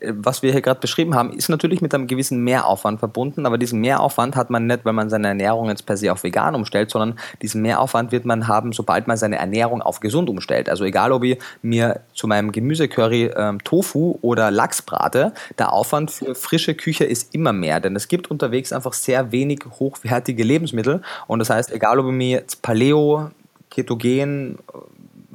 Äh, 0.00 0.12
was 0.14 0.42
wir 0.42 0.52
hier 0.52 0.60
gerade 0.60 0.78
beschrieben 0.78 1.14
haben, 1.14 1.32
ist 1.32 1.48
natürlich 1.48 1.80
mit 1.80 1.92
einem 1.94 2.06
gewissen 2.06 2.44
Mehraufwand 2.44 3.00
verbunden, 3.00 3.44
aber 3.44 3.58
diesen 3.58 3.80
Mehraufwand 3.80 4.36
hat 4.36 4.50
man 4.50 4.66
nicht, 4.66 4.84
wenn 4.84 4.94
man 4.94 5.10
seine 5.10 5.28
Ernährung 5.28 5.68
jetzt 5.68 5.84
per 5.84 5.96
se 5.96 6.12
auf 6.12 6.22
vegan 6.22 6.54
umstellt, 6.54 6.90
sondern 6.90 7.18
diesen 7.42 7.60
Mehraufwand 7.62 8.12
wird 8.12 8.24
man 8.24 8.46
haben, 8.46 8.72
sobald 8.72 9.08
man 9.08 9.16
seine 9.16 9.36
Ernährung 9.36 9.82
auf 9.82 9.98
gesund 9.98 10.30
umstellt. 10.30 10.68
Also 10.68 10.84
egal, 10.84 11.10
ob 11.10 11.24
ich 11.24 11.38
mir 11.62 12.00
zu 12.14 12.28
meinem 12.28 12.52
Gemüsecurry 12.52 13.32
ähm, 13.36 13.62
Tofu 13.64 14.18
oder 14.22 14.52
Lachs 14.52 14.82
brate, 14.82 15.32
der 15.58 15.72
Aufwand 15.72 16.12
für 16.12 16.36
frische 16.36 16.74
Küche 16.74 17.04
ist 17.04 17.34
immer 17.34 17.52
mehr, 17.52 17.63
denn 17.80 17.96
es 17.96 18.08
gibt 18.08 18.30
unterwegs 18.30 18.72
einfach 18.72 18.92
sehr 18.92 19.32
wenig 19.32 19.60
hochwertige 19.78 20.44
Lebensmittel 20.44 21.02
und 21.26 21.38
das 21.38 21.50
heißt, 21.50 21.72
egal 21.72 21.98
ob 21.98 22.06
ich 22.06 22.12
mir 22.12 22.30
jetzt 22.38 22.62
Paleo, 22.62 23.30
Ketogen, 23.70 24.58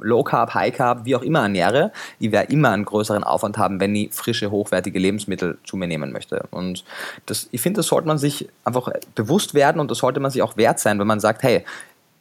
Low 0.02 0.22
Carb, 0.22 0.54
High 0.54 0.74
Carb, 0.74 1.04
wie 1.04 1.14
auch 1.14 1.22
immer 1.22 1.42
ernähre, 1.42 1.92
ich 2.18 2.32
werde 2.32 2.52
immer 2.52 2.70
einen 2.70 2.84
größeren 2.84 3.24
Aufwand 3.24 3.58
haben, 3.58 3.80
wenn 3.80 3.94
ich 3.94 4.12
frische, 4.12 4.50
hochwertige 4.50 4.98
Lebensmittel 4.98 5.58
zu 5.64 5.76
mir 5.76 5.86
nehmen 5.86 6.12
möchte. 6.12 6.44
Und 6.50 6.84
das, 7.26 7.48
ich 7.52 7.60
finde, 7.60 7.78
das 7.78 7.86
sollte 7.86 8.08
man 8.08 8.18
sich 8.18 8.48
einfach 8.64 8.90
bewusst 9.14 9.54
werden 9.54 9.80
und 9.80 9.90
das 9.90 9.98
sollte 9.98 10.20
man 10.20 10.30
sich 10.30 10.42
auch 10.42 10.56
wert 10.56 10.80
sein, 10.80 10.98
wenn 10.98 11.06
man 11.06 11.20
sagt, 11.20 11.42
hey, 11.42 11.64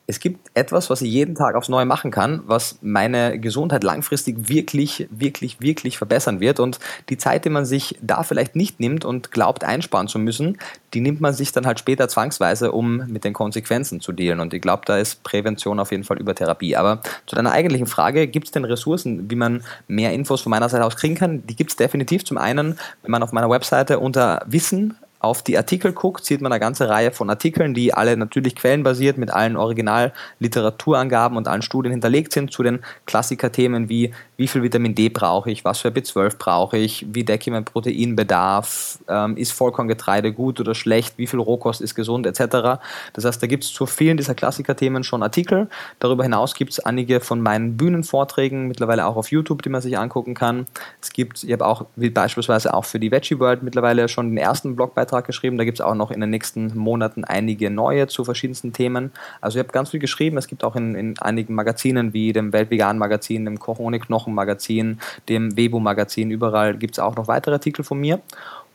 es 0.10 0.20
gibt 0.20 0.50
etwas, 0.56 0.90
was 0.90 1.04
ich 1.04 1.12
jeden 1.12 1.36
Tag 1.36 1.54
aufs 1.54 1.70
Neue 1.70 1.86
machen 1.86 2.10
kann, 2.10 2.42
was 2.48 2.80
meine 2.82 3.40
Gesundheit 3.40 3.84
langfristig 3.84 4.50
wirklich, 4.50 5.08
wirklich, 5.12 5.62
wirklich 5.62 6.00
verbessern 6.00 6.40
wird. 6.40 6.60
Und 6.60 6.80
die 7.10 7.18
Zeit, 7.20 7.46
die 7.46 7.52
man 7.52 7.64
sich 7.64 7.96
da 8.02 8.24
vielleicht 8.24 8.56
nicht 8.56 8.80
nimmt 8.80 9.06
und 9.06 9.32
glaubt 9.32 9.64
einsparen 9.64 10.08
zu 10.08 10.18
müssen, 10.18 10.58
die 10.96 11.02
nimmt 11.02 11.22
man 11.22 11.36
sich 11.36 11.52
dann 11.52 11.68
halt 11.68 11.78
später 11.78 12.08
zwangsweise, 12.08 12.72
um 12.72 13.06
mit 13.06 13.24
den 13.24 13.34
Konsequenzen 13.34 14.02
zu 14.02 14.12
dealen. 14.12 14.40
Und 14.40 14.52
ich 14.56 14.64
glaube, 14.64 14.82
da 14.88 14.98
ist 14.98 15.22
Prävention 15.22 15.80
auf 15.80 15.92
jeden 15.92 16.04
Fall 16.04 16.18
über 16.18 16.34
Therapie. 16.34 16.76
Aber 16.76 17.04
zu 17.28 17.36
deiner 17.36 17.52
eigentlichen 17.52 17.86
Frage, 17.86 18.28
gibt 18.28 18.48
es 18.48 18.52
denn 18.52 18.66
Ressourcen, 18.66 19.30
wie 19.30 19.36
man 19.36 19.62
mehr 19.88 20.12
Infos 20.14 20.42
von 20.42 20.50
meiner 20.50 20.70
Seite 20.70 20.86
aus 20.86 20.96
kriegen 20.96 21.14
kann? 21.14 21.46
Die 21.46 21.56
gibt 21.56 21.70
es 21.70 21.76
definitiv. 21.76 22.26
Zum 22.26 22.40
einen, 22.40 22.80
wenn 23.04 23.12
man 23.12 23.22
auf 23.22 23.32
meiner 23.32 23.52
Webseite 23.52 24.00
unter 24.00 24.42
Wissen 24.48 24.96
auf 25.20 25.44
die 25.44 25.58
Artikel 25.58 25.92
guckt, 25.92 26.24
sieht 26.26 26.40
man 26.42 26.52
eine 26.52 26.60
ganze 26.60 26.88
Reihe 26.88 27.12
von 27.12 27.30
Artikeln, 27.30 27.74
die 27.74 27.94
alle 27.94 28.16
natürlich 28.16 28.56
quellenbasiert 28.56 29.18
mit 29.18 29.32
allen 29.32 29.58
Originalliteraturangaben 29.58 31.38
und 31.38 31.48
allen 31.48 31.62
Studien 31.62 31.92
hinterlegt 31.92 32.32
sind 32.32 32.52
zu 32.54 32.64
den 32.64 32.80
Klassikerthemen 33.06 33.90
wie 33.90 34.14
wie 34.38 34.48
viel 34.48 34.64
Vitamin 34.64 34.96
D 34.96 35.10
brauche 35.10 35.52
ich, 35.52 35.66
was 35.66 35.80
für 35.80 35.90
B12 35.90 36.38
brauche 36.38 36.78
ich, 36.78 37.06
wie 37.12 37.26
decke 37.26 37.42
ich 37.42 37.52
meinen 37.52 37.66
Proteinbedarf, 37.66 39.00
ähm, 39.10 39.36
ist 39.36 39.52
Vollkorngetreide 39.52 40.32
gut 40.32 40.62
oder 40.62 40.76
schlecht, 40.76 41.18
wie 41.18 41.28
viel 41.28 41.42
Rohkost 41.42 41.82
ist 41.82 41.94
gesund 41.94 42.26
etc. 42.26 42.80
Das 43.12 43.26
heißt, 43.26 43.44
da 43.44 43.48
gibt 43.48 43.66
es 43.66 43.74
zu 43.74 43.86
vielen 43.86 44.16
dieser 44.16 44.36
Klassikerthemen 44.36 45.04
schon 45.04 45.24
Artikel. 45.24 45.68
Darüber 46.00 46.24
hinaus 46.24 46.56
gibt 46.56 46.72
es 46.72 46.80
einige 46.80 47.20
von 47.20 47.42
meinen 47.42 47.76
Bühnenvorträgen, 47.76 48.70
mittlerweile 48.70 49.08
auch 49.08 49.18
auf 49.18 49.30
YouTube, 49.30 49.62
die 49.62 49.70
man 49.70 49.82
sich 49.82 49.98
angucken 49.98 50.36
kann. 50.36 50.68
Es 51.02 51.12
gibt, 51.12 51.44
ich 51.44 51.52
habe 51.52 51.66
auch 51.66 51.88
wie 51.98 52.10
beispielsweise 52.10 52.74
auch 52.74 52.86
für 52.86 52.98
die 53.02 53.12
Veggie 53.12 53.40
World 53.40 53.62
mittlerweile 53.62 54.08
schon 54.08 54.30
den 54.30 54.38
ersten 54.38 54.78
Blogbeitrag 54.78 55.09
geschrieben. 55.12 55.58
Da 55.58 55.64
gibt 55.64 55.80
es 55.80 55.86
auch 55.86 55.96
noch 55.96 56.12
in 56.12 56.22
den 56.22 56.30
nächsten 56.30 56.78
Monaten 56.78 57.24
einige 57.24 57.70
neue 57.70 58.08
zu 58.08 58.24
verschiedensten 58.24 58.74
Themen. 58.74 59.12
Also 59.42 59.58
ich 59.60 59.64
habe 59.64 59.74
ganz 59.74 59.90
viel 59.90 60.00
geschrieben. 60.00 60.38
Es 60.38 60.48
gibt 60.48 60.64
auch 60.64 60.76
in, 60.76 60.96
in 60.96 61.20
einigen 61.20 61.54
Magazinen 61.56 62.14
wie 62.14 62.34
dem 62.34 62.54
Weltvegan 62.54 62.98
Magazin, 62.98 63.46
dem 63.46 63.60
Koch 63.60 63.80
ohne 63.80 64.00
Knochen 64.00 64.34
Magazin, 64.34 65.00
dem 65.28 65.56
Webo 65.58 65.80
Magazin, 65.80 66.32
überall 66.32 66.78
gibt 66.78 66.96
es 66.96 67.00
auch 67.00 67.16
noch 67.16 67.28
weitere 67.28 67.54
Artikel 67.54 67.84
von 67.84 68.00
mir. 68.00 68.22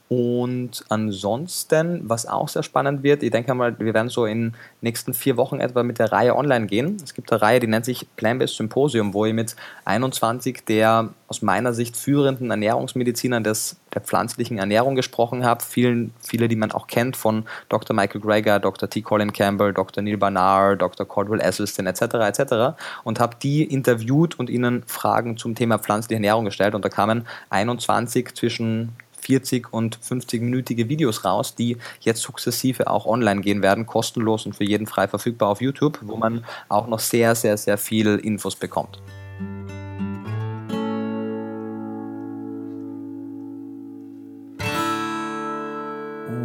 Und 0.08 0.84
ansonsten, 0.90 2.02
was 2.04 2.26
auch 2.26 2.48
sehr 2.48 2.62
spannend 2.62 3.02
wird, 3.02 3.22
ich 3.22 3.30
denke 3.30 3.54
mal, 3.54 3.78
wir 3.78 3.94
werden 3.94 4.10
so 4.10 4.26
in 4.26 4.50
den 4.50 4.56
nächsten 4.82 5.14
vier 5.14 5.38
Wochen 5.38 5.60
etwa 5.60 5.82
mit 5.82 5.98
der 5.98 6.12
Reihe 6.12 6.36
online 6.36 6.66
gehen. 6.66 6.98
Es 7.02 7.14
gibt 7.14 7.32
eine 7.32 7.40
Reihe, 7.40 7.58
die 7.58 7.66
nennt 7.66 7.86
sich 7.86 8.06
Plant-Based 8.16 8.54
Symposium, 8.54 9.14
wo 9.14 9.24
ich 9.24 9.32
mit 9.32 9.56
21 9.86 10.64
der 10.66 11.08
aus 11.26 11.40
meiner 11.40 11.72
Sicht 11.72 11.96
führenden 11.96 12.50
Ernährungsmedizinern 12.50 13.42
des, 13.42 13.76
der 13.94 14.02
pflanzlichen 14.02 14.58
Ernährung 14.58 14.94
gesprochen 14.94 15.42
habe. 15.42 15.64
Vielen, 15.64 16.12
viele, 16.20 16.48
die 16.48 16.56
man 16.56 16.70
auch 16.70 16.86
kennt 16.86 17.16
von 17.16 17.46
Dr. 17.70 17.96
Michael 17.96 18.20
Greger, 18.20 18.60
Dr. 18.60 18.90
T. 18.90 19.00
Colin 19.00 19.32
Campbell, 19.32 19.72
Dr. 19.72 20.02
Neil 20.02 20.18
Barnard, 20.18 20.82
Dr. 20.82 21.06
Cordwell 21.08 21.40
Esselstyn 21.40 21.86
etc. 21.86 22.02
etc. 22.02 22.76
und 23.04 23.20
habe 23.20 23.36
die 23.42 23.64
interviewt 23.64 24.38
und 24.38 24.50
ihnen 24.50 24.82
Fragen 24.86 25.38
zum 25.38 25.54
Thema 25.54 25.78
pflanzliche 25.78 26.16
Ernährung 26.16 26.44
gestellt. 26.44 26.74
Und 26.74 26.84
da 26.84 26.90
kamen 26.90 27.26
21 27.48 28.34
zwischen 28.34 28.92
40 29.24 29.72
und 29.72 29.98
50-minütige 29.98 30.88
Videos 30.88 31.24
raus, 31.24 31.54
die 31.54 31.78
jetzt 32.00 32.20
sukzessive 32.20 32.88
auch 32.88 33.06
online 33.06 33.40
gehen 33.40 33.62
werden, 33.62 33.86
kostenlos 33.86 34.46
und 34.46 34.54
für 34.54 34.64
jeden 34.64 34.86
frei 34.86 35.08
verfügbar 35.08 35.48
auf 35.48 35.60
YouTube, 35.60 35.98
wo 36.02 36.16
man 36.16 36.44
auch 36.68 36.86
noch 36.86 37.00
sehr, 37.00 37.34
sehr, 37.34 37.56
sehr 37.56 37.78
viel 37.78 38.16
Infos 38.16 38.56
bekommt. 38.56 38.98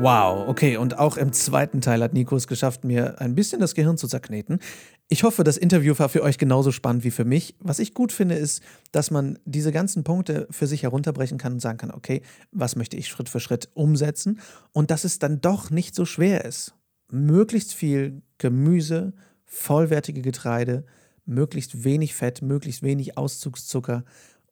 Wow, 0.02 0.48
okay. 0.48 0.78
Und 0.78 0.98
auch 0.98 1.18
im 1.18 1.34
zweiten 1.34 1.82
Teil 1.82 2.02
hat 2.02 2.14
Nico 2.14 2.34
es 2.38 2.48
geschafft, 2.48 2.86
mir 2.86 3.20
ein 3.20 3.36
bisschen 3.36 3.60
das 3.60 3.76
Gehirn 3.76 3.98
zu 3.98 4.08
zerkneten. 4.08 4.60
Ich 5.10 5.24
hoffe, 5.24 5.44
das 5.44 5.58
Interview 5.58 5.94
war 5.98 6.08
für 6.08 6.24
euch 6.24 6.38
genauso 6.38 6.72
spannend 6.72 7.04
wie 7.04 7.12
für 7.12 7.26
mich. 7.26 7.56
Was 7.60 7.80
ich 7.80 7.94
gut 7.94 8.14
finde, 8.14 8.36
ist, 8.36 8.64
dass 8.94 9.12
man 9.12 9.40
diese 9.44 9.74
ganzen 9.74 10.06
Punkte 10.06 10.48
für 10.52 10.68
sich 10.68 10.84
herunterbrechen 10.84 11.38
kann 11.38 11.54
und 11.54 11.60
sagen 11.60 11.78
kann, 11.80 11.92
okay, 11.92 12.22
was 12.54 12.78
möchte 12.78 12.96
ich 12.96 13.10
Schritt 13.10 13.28
für 13.28 13.42
Schritt 13.42 13.70
umsetzen? 13.74 14.40
Und 14.72 14.90
dass 14.90 15.04
es 15.04 15.20
dann 15.20 15.42
doch 15.42 15.70
nicht 15.70 15.96
so 15.96 16.06
schwer 16.06 16.46
ist. 16.46 16.76
Möglichst 17.12 17.74
viel 17.74 18.22
Gemüse, 18.38 19.12
vollwertige 19.44 20.22
Getreide, 20.22 20.86
möglichst 21.26 21.84
wenig 21.84 22.16
Fett, 22.16 22.42
möglichst 22.42 22.84
wenig 22.84 23.18
Auszugszucker. 23.18 24.06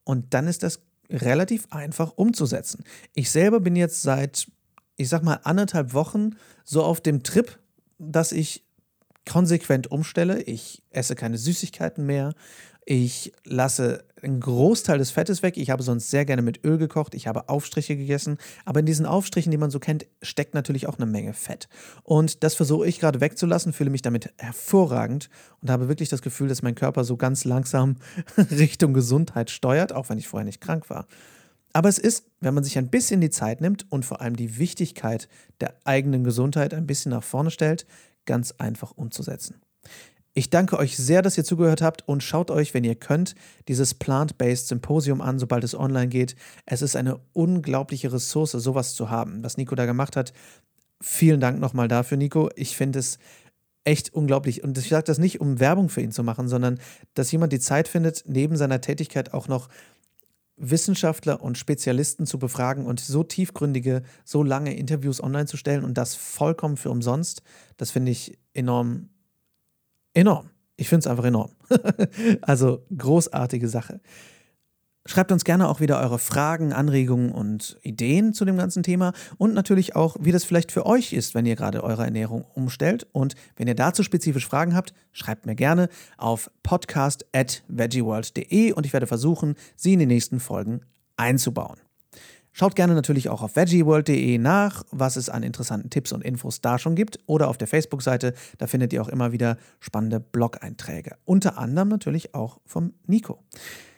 Und 0.04 0.34
dann 0.34 0.48
ist 0.48 0.64
das 0.64 0.82
relativ 1.10 1.68
einfach 1.70 2.12
umzusetzen. 2.18 2.84
Ich 3.14 3.32
selber 3.32 3.62
bin 3.62 3.78
jetzt 3.78 4.02
seit, 4.02 4.48
ich 4.98 5.10
sag 5.10 5.24
mal, 5.24 5.40
anderthalb 5.44 5.94
Wochen 5.94 6.36
so 6.66 6.84
auf 6.84 7.00
dem 7.02 7.24
Trip, 7.24 7.58
dass 8.00 8.32
ich 8.32 8.66
konsequent 9.28 9.92
umstelle. 9.92 10.42
Ich 10.42 10.84
esse 10.90 11.16
keine 11.16 11.38
Süßigkeiten 11.38 12.06
mehr. 12.06 12.34
Ich 12.90 13.34
lasse 13.44 14.06
einen 14.22 14.40
Großteil 14.40 14.98
des 14.98 15.12
Fettes 15.12 15.44
weg. 15.44 15.58
Ich 15.58 15.70
habe 15.70 15.84
sonst 15.84 16.10
sehr 16.10 16.24
gerne 16.24 16.42
mit 16.42 16.64
Öl 16.64 16.78
gekocht. 16.78 17.14
Ich 17.16 17.28
habe 17.28 17.50
Aufstriche 17.50 17.98
gegessen. 17.98 18.38
Aber 18.64 18.80
in 18.80 18.86
diesen 18.86 19.06
Aufstrichen, 19.06 19.52
die 19.52 19.58
man 19.58 19.70
so 19.70 19.80
kennt, 19.80 20.08
steckt 20.22 20.54
natürlich 20.54 20.88
auch 20.88 20.98
eine 20.98 21.06
Menge 21.06 21.34
Fett. 21.34 21.68
Und 22.04 22.44
das 22.44 22.56
versuche 22.56 22.88
ich 22.88 23.00
gerade 23.00 23.20
wegzulassen, 23.20 23.74
fühle 23.74 23.90
mich 23.90 24.04
damit 24.04 24.34
hervorragend 24.38 25.30
und 25.62 25.70
habe 25.70 25.90
wirklich 25.90 26.08
das 26.08 26.22
Gefühl, 26.22 26.48
dass 26.48 26.62
mein 26.62 26.76
Körper 26.76 27.04
so 27.04 27.18
ganz 27.18 27.44
langsam 27.44 27.98
Richtung 28.52 28.94
Gesundheit 28.94 29.52
steuert, 29.52 29.92
auch 29.92 30.08
wenn 30.10 30.18
ich 30.18 30.30
vorher 30.30 30.46
nicht 30.46 30.62
krank 30.62 30.90
war. 30.90 31.08
Aber 31.78 31.90
es 31.90 32.00
ist, 32.00 32.26
wenn 32.40 32.56
man 32.56 32.64
sich 32.64 32.80
ein 32.80 32.90
bisschen 32.90 33.22
die 33.22 33.30
Zeit 33.30 33.62
nimmt 33.62 33.86
und 33.92 34.04
vor 34.04 34.20
allem 34.20 34.36
die 34.36 34.58
Wichtigkeit 34.58 35.30
der 35.62 35.76
eigenen 35.84 36.24
Gesundheit 36.24 36.74
ein 36.74 36.88
bisschen 36.88 37.12
nach 37.12 37.22
vorne 37.22 37.52
stellt, 37.52 37.86
ganz 38.26 38.56
einfach 38.58 38.94
umzusetzen. 38.96 39.62
Ich 40.34 40.50
danke 40.50 40.80
euch 40.80 40.98
sehr, 40.98 41.22
dass 41.22 41.38
ihr 41.38 41.44
zugehört 41.44 41.84
habt 41.84 42.08
und 42.08 42.24
schaut 42.24 42.50
euch, 42.50 42.74
wenn 42.74 42.84
ihr 42.84 42.96
könnt, 42.96 43.36
dieses 43.68 43.94
Plant-Based 43.94 44.70
Symposium 44.70 45.22
an, 45.22 45.38
sobald 45.38 45.64
es 45.64 45.78
online 45.78 46.08
geht. 46.08 46.36
Es 46.66 46.82
ist 46.82 46.96
eine 46.96 47.20
unglaubliche 47.34 48.12
Ressource, 48.12 48.54
sowas 48.54 48.96
zu 48.96 49.12
haben, 49.12 49.44
was 49.44 49.58
Nico 49.58 49.76
da 49.76 49.86
gemacht 49.86 50.16
hat. 50.16 50.34
Vielen 51.00 51.40
Dank 51.40 51.60
nochmal 51.60 51.88
dafür, 51.88 52.18
Nico. 52.18 52.50
Ich 52.56 52.76
finde 52.76 52.98
es 52.98 53.20
echt 53.84 54.16
unglaublich. 54.16 54.64
Und 54.64 54.80
ich 54.80 54.90
sage 54.90 55.06
das 55.06 55.20
nicht, 55.20 55.42
um 55.42 55.60
Werbung 55.60 55.90
für 55.90 56.02
ihn 56.02 56.12
zu 56.12 56.24
machen, 56.24 56.48
sondern 56.48 56.80
dass 57.14 57.32
jemand 57.32 57.54
die 57.54 57.60
Zeit 57.60 57.88
findet, 57.88 58.24
neben 58.26 58.58
seiner 58.58 58.82
Tätigkeit 58.82 59.36
auch 59.36 59.48
noch 59.48 59.70
Wissenschaftler 60.58 61.42
und 61.42 61.58
Spezialisten 61.58 62.26
zu 62.26 62.40
befragen 62.40 62.86
und 62.86 63.00
so 63.00 63.24
tiefgründige, 63.24 64.02
so 64.26 64.44
lange 64.44 64.76
Interviews 64.76 65.22
online 65.22 65.46
zu 65.46 65.56
stellen 65.56 65.84
und 65.84 65.98
das 65.98 66.16
vollkommen 66.16 66.78
für 66.78 66.90
umsonst, 66.90 67.44
das 67.78 67.92
finde 67.92 68.12
ich 68.12 68.38
enorm 68.54 69.10
enorm. 70.18 70.50
Ich 70.78 70.90
finde 70.90 71.02
es 71.02 71.08
einfach 71.08 71.26
enorm. 71.26 71.52
also 72.42 72.86
großartige 72.96 73.68
Sache. 73.68 74.02
Schreibt 75.08 75.32
uns 75.32 75.44
gerne 75.46 75.70
auch 75.70 75.80
wieder 75.80 76.02
eure 76.02 76.20
Fragen, 76.20 76.74
Anregungen 76.74 77.32
und 77.32 77.80
Ideen 77.82 78.34
zu 78.34 78.44
dem 78.44 78.58
ganzen 78.58 78.84
Thema 78.84 79.14
und 79.38 79.54
natürlich 79.54 79.96
auch, 79.96 80.18
wie 80.20 80.34
das 80.34 80.44
vielleicht 80.44 80.74
für 80.74 80.86
euch 80.86 81.14
ist, 81.14 81.34
wenn 81.34 81.46
ihr 81.46 81.56
gerade 81.56 81.82
eure 81.82 82.04
Ernährung 82.04 82.44
umstellt. 82.54 83.08
Und 83.14 83.36
wenn 83.56 83.70
ihr 83.70 83.76
dazu 83.76 84.04
spezifisch 84.04 84.46
Fragen 84.46 84.76
habt, 84.76 84.94
schreibt 85.14 85.46
mir 85.46 85.56
gerne 85.56 85.88
auf 86.18 86.52
podcast.veggieworld.de 86.62 88.74
und 88.74 88.86
ich 88.86 88.92
werde 88.92 89.08
versuchen, 89.08 89.56
sie 89.78 89.94
in 89.94 90.00
die 90.00 90.06
nächsten 90.06 90.42
Folgen 90.42 90.82
einzubauen. 91.16 91.80
Schaut 92.52 92.76
gerne 92.76 92.94
natürlich 92.94 93.30
auch 93.30 93.44
auf 93.44 93.56
veggieworld.de 93.56 94.38
nach, 94.40 94.84
was 94.92 95.16
es 95.16 95.30
an 95.30 95.44
interessanten 95.44 95.90
Tipps 95.90 96.12
und 96.12 96.22
Infos 96.22 96.60
da 96.60 96.78
schon 96.80 96.96
gibt 96.96 97.20
oder 97.28 97.48
auf 97.48 97.58
der 97.58 97.68
Facebook-Seite, 97.68 98.34
da 98.58 98.68
findet 98.68 98.92
ihr 98.92 99.02
auch 99.02 99.08
immer 99.08 99.32
wieder 99.32 99.56
spannende 99.80 100.20
Blog-Einträge. 100.20 101.16
Unter 101.24 101.58
anderem 101.58 101.88
natürlich 101.88 102.34
auch 102.34 102.60
vom 102.66 102.92
Nico. 103.06 103.40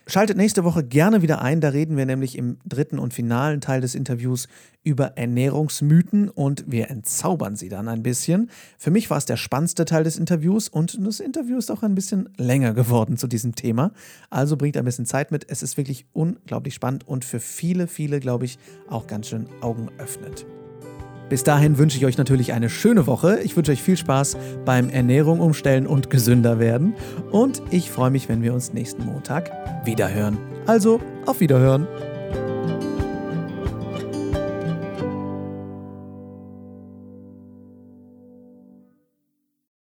Schaltet 0.10 0.38
nächste 0.38 0.64
Woche 0.64 0.84
gerne 0.84 1.22
wieder 1.22 1.40
ein. 1.44 1.62
Da 1.62 1.70
reden 1.70 1.96
wir 1.96 2.08
nämlich 2.08 2.36
im 2.36 2.58
dritten 2.66 2.98
und 2.98 3.14
finalen 3.14 3.62
Teil 3.62 3.80
des 3.80 3.94
Interviews 3.94 4.48
über 4.82 5.18
Ernährungsmythen 5.18 6.30
und 6.30 6.64
wir 6.66 6.90
entzaubern 6.90 7.56
sie 7.56 7.70
dann 7.70 7.88
ein 7.88 8.02
bisschen. 8.02 8.50
Für 8.80 8.90
mich 8.90 9.12
war 9.12 9.20
es 9.20 9.26
der 9.26 9.38
spannendste 9.38 9.86
Teil 9.86 10.04
des 10.04 10.18
Interviews 10.18 10.68
und 10.68 10.98
das 11.06 11.20
Interview 11.20 11.60
ist 11.60 11.70
auch 11.70 11.84
ein 11.84 11.94
bisschen 11.94 12.28
länger 12.38 12.74
geworden 12.74 13.18
zu 13.18 13.28
diesem 13.28 13.54
Thema. 13.54 13.92
Also 14.32 14.58
bringt 14.58 14.78
ein 14.78 14.86
bisschen 14.86 15.06
Zeit 15.06 15.30
mit. 15.30 15.46
Es 15.48 15.62
ist 15.62 15.78
wirklich 15.78 16.08
unglaublich 16.12 16.74
spannend 16.74 17.08
und 17.08 17.24
für 17.24 17.40
viele, 17.40 17.86
viele, 17.86 18.20
glaube 18.20 18.46
ich, 18.46 18.58
auch 18.90 19.06
ganz 19.06 19.28
schön 19.28 19.46
Augen 19.62 19.92
öffnet. 20.00 20.48
Bis 21.30 21.44
dahin 21.44 21.78
wünsche 21.78 21.98
ich 21.98 22.06
euch 22.06 22.18
natürlich 22.18 22.54
eine 22.54 22.70
schöne 22.70 23.06
Woche. 23.06 23.40
Ich 23.44 23.56
wünsche 23.56 23.72
euch 23.72 23.84
viel 23.84 23.98
Spaß 23.98 24.36
beim 24.66 24.90
Ernährung 24.90 25.40
umstellen 25.40 25.86
und 25.86 26.10
gesünder 26.10 26.60
werden. 26.60 26.96
Und 27.32 27.62
ich 27.70 27.92
freue 27.92 28.10
mich, 28.10 28.28
wenn 28.30 28.42
wir 28.42 28.54
uns 28.54 28.74
nächsten 28.74 29.06
Montag 29.06 29.52
wiederhören. 29.86 30.38
Also, 30.66 31.00
auf 31.26 31.40
Wiederhören. 31.40 31.88